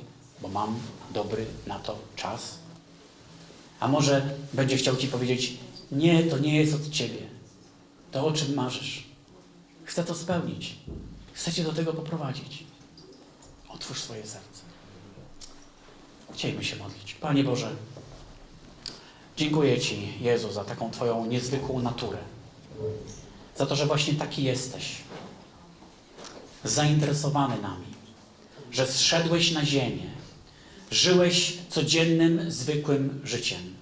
bo 0.43 0.49
mam 0.49 0.79
dobry 1.15 1.47
na 1.67 1.79
to 1.79 1.99
czas. 2.17 2.59
A 3.81 3.89
może 3.89 4.35
będzie 4.53 4.77
chciał 4.77 4.97
Ci 4.97 5.09
powiedzieć, 5.09 5.57
nie, 5.93 6.23
to 6.23 6.39
nie 6.39 6.57
jest 6.57 6.75
od 6.75 6.91
Ciebie. 6.91 7.19
To 8.13 8.27
o 8.27 8.33
czym 8.33 8.55
marzysz. 8.55 9.07
Chcę 9.85 10.05
to 10.05 10.15
spełnić. 10.15 10.77
Chcę 11.33 11.53
Cię 11.53 11.65
do 11.65 11.73
tego 11.73 11.93
poprowadzić. 11.93 12.66
Otwórz 13.77 14.01
swoje 14.01 14.23
serce. 14.23 14.63
Chcielibyśmy 16.35 16.77
się 16.77 16.83
modlić. 16.83 17.15
Panie 17.15 17.45
Boże, 17.45 17.71
dziękuję 19.37 19.81
Ci, 19.81 20.13
Jezu, 20.21 20.53
za 20.53 20.65
taką 20.65 20.91
Twoją 20.91 21.27
niezwykłą 21.27 21.83
naturę. 21.83 22.19
Za 23.57 23.67
to, 23.67 23.77
że 23.77 23.87
właśnie 23.87 24.15
taki 24.15 24.45
jesteś. 24.45 24.97
Zainteresowany 26.65 27.63
nami. 27.63 27.87
Że 28.71 28.87
zszedłeś 28.87 29.53
na 29.53 29.65
ziemię. 29.65 30.11
żyłeś 30.91 31.59
codziennym, 31.69 32.51
zwykłym 32.51 33.21
życiem. 33.25 33.75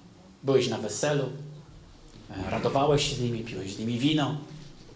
Byłeś 0.42 0.68
na 0.68 0.78
weselu, 0.78 1.28
radowałeś 2.50 3.11
się 3.11 3.16
z 3.16 3.20
nimi, 3.20 3.40
piłeś 3.40 3.74
z 3.74 3.78
nimi 3.78 3.98
wino, 3.98 4.38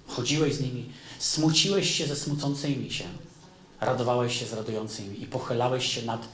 chodziłeś 0.07 0.55
z 0.55 0.61
nimi, 0.61 0.85
smuciłeś 1.19 1.91
się 1.91 2.07
ze 2.07 2.17
smucącymi 2.17 2.91
się, 2.91 3.05
radowałeś 3.81 4.41
się 4.41 4.47
z 4.47 4.53
radującymi 4.53 5.23
i 5.23 5.27
pochylałeś 5.27 5.87
się 5.95 6.03
nad 6.03 6.29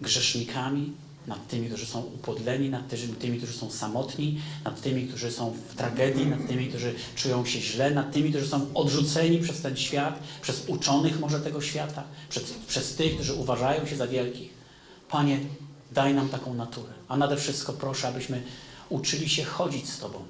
grzesznikami, 0.00 0.92
nad 1.26 1.48
tymi, 1.48 1.68
którzy 1.68 1.86
są 1.86 2.00
upodleni, 2.00 2.70
nad 2.70 2.88
tymi, 3.18 3.36
którzy 3.38 3.52
są 3.52 3.70
samotni, 3.70 4.40
nad 4.64 4.80
tymi, 4.80 5.06
którzy 5.06 5.30
są 5.30 5.56
w 5.68 5.74
tragedii, 5.74 6.26
nad 6.26 6.48
tymi, 6.48 6.66
którzy 6.66 6.94
czują 7.16 7.44
się 7.44 7.60
źle, 7.60 7.90
nad 7.90 8.12
tymi, 8.12 8.30
którzy 8.30 8.48
są 8.48 8.66
odrzuceni 8.74 9.38
przez 9.38 9.62
ten 9.62 9.76
świat, 9.76 10.20
przez 10.42 10.68
uczonych 10.68 11.20
może 11.20 11.40
tego 11.40 11.60
świata, 11.60 12.04
przez, 12.28 12.54
przez 12.68 12.94
tych, 12.94 13.14
którzy 13.14 13.34
uważają 13.34 13.86
się 13.86 13.96
za 13.96 14.06
wielkich. 14.06 14.50
Panie, 15.08 15.40
daj 15.92 16.14
nam 16.14 16.28
taką 16.28 16.54
naturę. 16.54 16.92
A 17.08 17.16
nade 17.16 17.36
wszystko 17.36 17.72
proszę, 17.72 18.08
abyśmy 18.08 18.42
uczyli 18.88 19.28
się 19.28 19.44
chodzić 19.44 19.88
z 19.88 19.98
Tobą, 19.98 20.24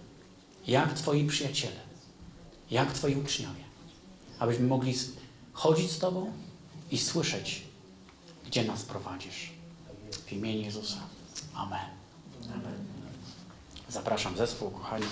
jak 0.66 0.94
Twoi 0.94 1.26
przyjaciele, 1.26 1.80
jak 2.70 2.92
Twoi 2.92 3.16
uczniowie. 3.16 3.64
Abyśmy 4.38 4.66
mogli 4.66 4.94
chodzić 5.52 5.90
z 5.90 5.98
Tobą 5.98 6.32
i 6.90 6.98
słyszeć, 6.98 7.62
gdzie 8.46 8.64
nas 8.64 8.82
prowadzisz. 8.82 9.50
W 10.26 10.32
imieniu 10.32 10.62
Jezusa. 10.62 10.98
Amen. 11.54 11.88
Amen. 12.54 12.84
Zapraszam 13.88 14.36
zespół, 14.36 14.70
kochani. 14.70 15.06